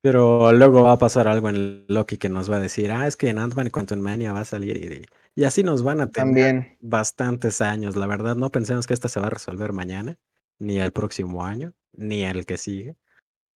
Pero 0.00 0.50
luego 0.52 0.84
va 0.84 0.92
a 0.92 0.98
pasar 0.98 1.28
algo 1.28 1.50
en 1.50 1.84
Loki 1.88 2.16
que 2.16 2.30
nos 2.30 2.50
va 2.50 2.56
a 2.56 2.60
decir, 2.60 2.92
ah, 2.92 3.06
es 3.06 3.16
que 3.16 3.28
en 3.28 3.38
Ant-Man 3.38 3.68
y 3.68 3.96
Mania 3.96 4.32
va 4.32 4.40
a 4.40 4.44
salir 4.46 4.76
y, 4.76 5.38
y, 5.38 5.44
así 5.44 5.62
nos 5.62 5.82
van 5.82 6.00
a 6.00 6.10
tener 6.10 6.26
También. 6.26 6.78
bastantes 6.80 7.60
años, 7.60 7.96
la 7.96 8.06
verdad, 8.06 8.36
no 8.36 8.50
pensemos 8.50 8.86
que 8.86 8.94
esta 8.94 9.08
se 9.08 9.20
va 9.20 9.26
a 9.26 9.30
resolver 9.30 9.72
mañana 9.72 10.16
ni 10.58 10.78
el 10.78 10.92
próximo 10.92 11.44
año 11.44 11.74
ni 11.96 12.24
el 12.24 12.46
que 12.46 12.58
sigue, 12.58 12.96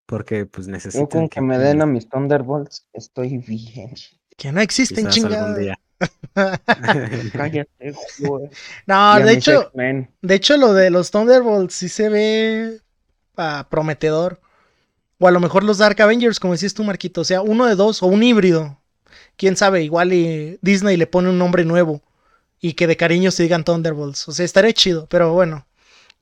porque 0.07 0.47
pues 0.47 0.69
necesitan 0.69 1.07
Yo 1.07 1.09
con 1.09 1.29
que, 1.29 1.41
me 1.41 1.59
den 1.59 1.83
a 1.83 1.87
mis 1.87 2.09
Thunderbolts 2.09 2.87
estoy 2.93 3.39
bien. 3.39 3.95
Que 4.37 4.53
no 4.53 4.61
existen 4.61 5.09
chingados. 5.09 5.59
Cállate, 7.33 7.69
No, 8.87 9.21
de 9.21 9.33
hecho, 9.33 9.73
de 9.75 10.35
hecho 10.35 10.57
lo 10.57 10.73
de 10.73 10.91
los 10.91 11.11
Thunderbolts 11.11 11.75
sí 11.75 11.89
se 11.89 12.09
ve 12.09 12.81
ah, 13.37 13.67
prometedor. 13.69 14.41
O 15.19 15.27
a 15.27 15.33
lo 15.33 15.41
mejor 15.41 15.65
los 15.65 15.79
Dark 15.79 16.01
Avengers, 16.01 16.39
como 16.39 16.53
decías 16.53 16.75
tú, 16.75 16.85
Marquito. 16.85 17.23
O 17.23 17.25
sea, 17.25 17.43
uno 17.43 17.67
de 17.67 17.75
dos 17.75 18.03
o 18.03 18.07
un 18.07 18.23
híbrido. 18.23 18.81
Quién 19.37 19.57
sabe, 19.57 19.83
igual 19.83 20.13
y 20.13 20.59
Disney 20.63 20.97
le 20.97 21.09
pone 21.09 21.29
un 21.29 21.39
nombre 21.39 21.65
nuevo. 21.65 22.03
Y 22.61 22.75
que 22.75 22.87
de 22.87 22.97
cariño 22.97 23.31
se 23.33 23.43
digan 23.43 23.65
Thunderbolts. 23.65 24.29
O 24.29 24.33
sea, 24.33 24.45
estaría 24.45 24.73
chido, 24.73 25.07
pero 25.09 25.33
bueno. 25.33 25.67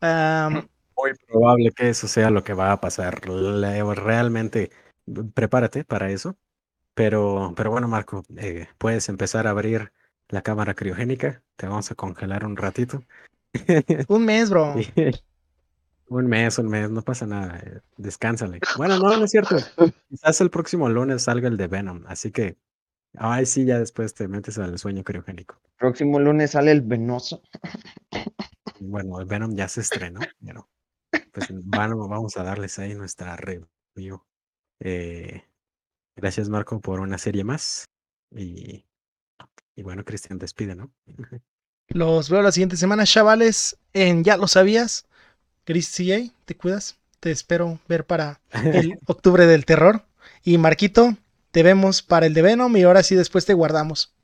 Muy 0.97 1.13
probable 1.29 1.73
que 1.73 1.89
eso 1.91 2.09
sea 2.09 2.31
lo 2.31 2.43
que 2.43 2.55
va 2.55 2.73
a 2.73 2.81
pasar. 2.81 3.21
Realmente, 3.21 4.71
prepárate 5.35 5.85
para 5.85 6.11
eso. 6.11 6.37
Pero, 6.95 7.53
pero 7.55 7.71
bueno, 7.71 7.89
Marco, 7.89 8.25
eh, 8.39 8.69
puedes 8.79 9.11
empezar 9.11 9.47
a 9.47 9.51
abrir 9.51 9.93
la 10.29 10.41
cámara 10.41 10.75
criogénica, 10.75 11.43
te 11.57 11.67
vamos 11.67 11.91
a 11.91 11.95
congelar 11.95 12.47
un 12.47 12.57
ratito. 12.57 13.05
Un 14.09 14.25
mes, 14.25 14.51
bro. 14.51 14.75
un 16.09 16.27
mes, 16.27 16.59
un 16.59 16.69
mes, 16.69 16.91
no 16.91 17.03
pasa 17.03 17.27
nada, 17.27 17.59
eh, 17.59 17.81
descánsale. 17.97 18.61
Bueno, 18.77 18.99
no, 18.99 19.17
no 19.17 19.25
es 19.25 19.31
cierto. 19.31 19.57
Quizás 20.09 20.41
el 20.41 20.51
próximo 20.51 20.89
lunes 20.89 21.23
salga 21.23 21.49
el 21.49 21.57
de 21.57 21.67
Venom, 21.67 22.05
así 22.07 22.31
que, 22.33 22.57
ay, 23.15 23.47
sí, 23.47 23.65
ya 23.65 23.79
después 23.79 24.15
te 24.15 24.29
metes 24.29 24.59
al 24.59 24.79
sueño 24.79 25.05
criogénico. 25.05 25.61
Próximo 25.79 26.19
lunes 26.19 26.53
sale 26.53 26.71
el 26.73 26.83
venoso. 26.83 27.43
Bueno, 28.81 29.21
el 29.21 29.27
Venom 29.27 29.55
ya 29.55 29.69
se 29.69 29.81
estrenó, 29.81 30.21
pues 31.37 31.51
bueno, 31.67 32.09
vamos 32.09 32.35
a 32.39 32.43
darles 32.43 32.79
ahí 32.79 32.95
nuestra 32.95 33.37
review. 33.37 34.23
Eh, 34.81 35.43
gracias, 36.17 36.49
Marco, 36.49 36.81
por 36.81 37.01
una 37.01 37.19
serie 37.19 37.45
más. 37.45 37.85
Y, 38.35 38.87
y 39.75 39.83
bueno, 39.83 40.03
Cristian, 40.03 40.39
despide, 40.39 40.75
¿no? 40.75 40.91
Los 41.89 42.31
veo 42.31 42.41
la 42.41 42.53
siguiente 42.53 42.79
semana, 42.79 43.05
chavales, 43.05 43.77
en 43.93 44.25
Ya 44.25 44.39
lo 44.39 44.49
sabías. 44.49 45.05
Chris 45.65 45.95
CA, 45.95 46.33
te 46.47 46.57
cuidas. 46.57 46.99
Te 47.21 47.31
espero 47.31 47.81
ver 47.87 48.07
para 48.07 48.41
el 48.53 48.99
octubre 49.07 49.47
del 49.47 49.67
terror. 49.67 50.07
Y 50.43 50.57
Marquito, 50.57 51.17
te 51.51 51.63
vemos 51.63 52.01
para 52.01 52.25
el 52.25 52.33
de 52.33 52.43
Venom 52.43 52.75
y 52.79 52.83
ahora 52.85 53.03
sí 53.03 53.15
después 53.15 53.45
te 53.45 53.53
guardamos. 53.53 54.15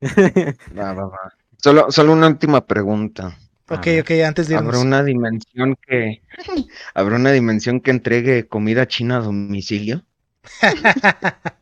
Va, 0.76 0.92
va, 0.92 1.06
va. 1.06 1.32
Solo, 1.56 1.92
solo 1.92 2.12
una 2.12 2.26
última 2.26 2.66
pregunta. 2.66 3.38
Ok, 3.72 3.86
ok, 4.00 4.10
antes 4.26 4.48
de 4.48 4.56
¿Habrá 4.56 4.78
una 4.78 5.02
dimensión 5.02 5.76
que 5.86 6.22
habrá 6.94 7.16
una 7.16 7.32
dimensión 7.32 7.80
que 7.80 7.90
entregue 7.90 8.46
comida 8.46 8.86
china 8.86 9.16
a 9.16 9.20
domicilio? 9.20 10.04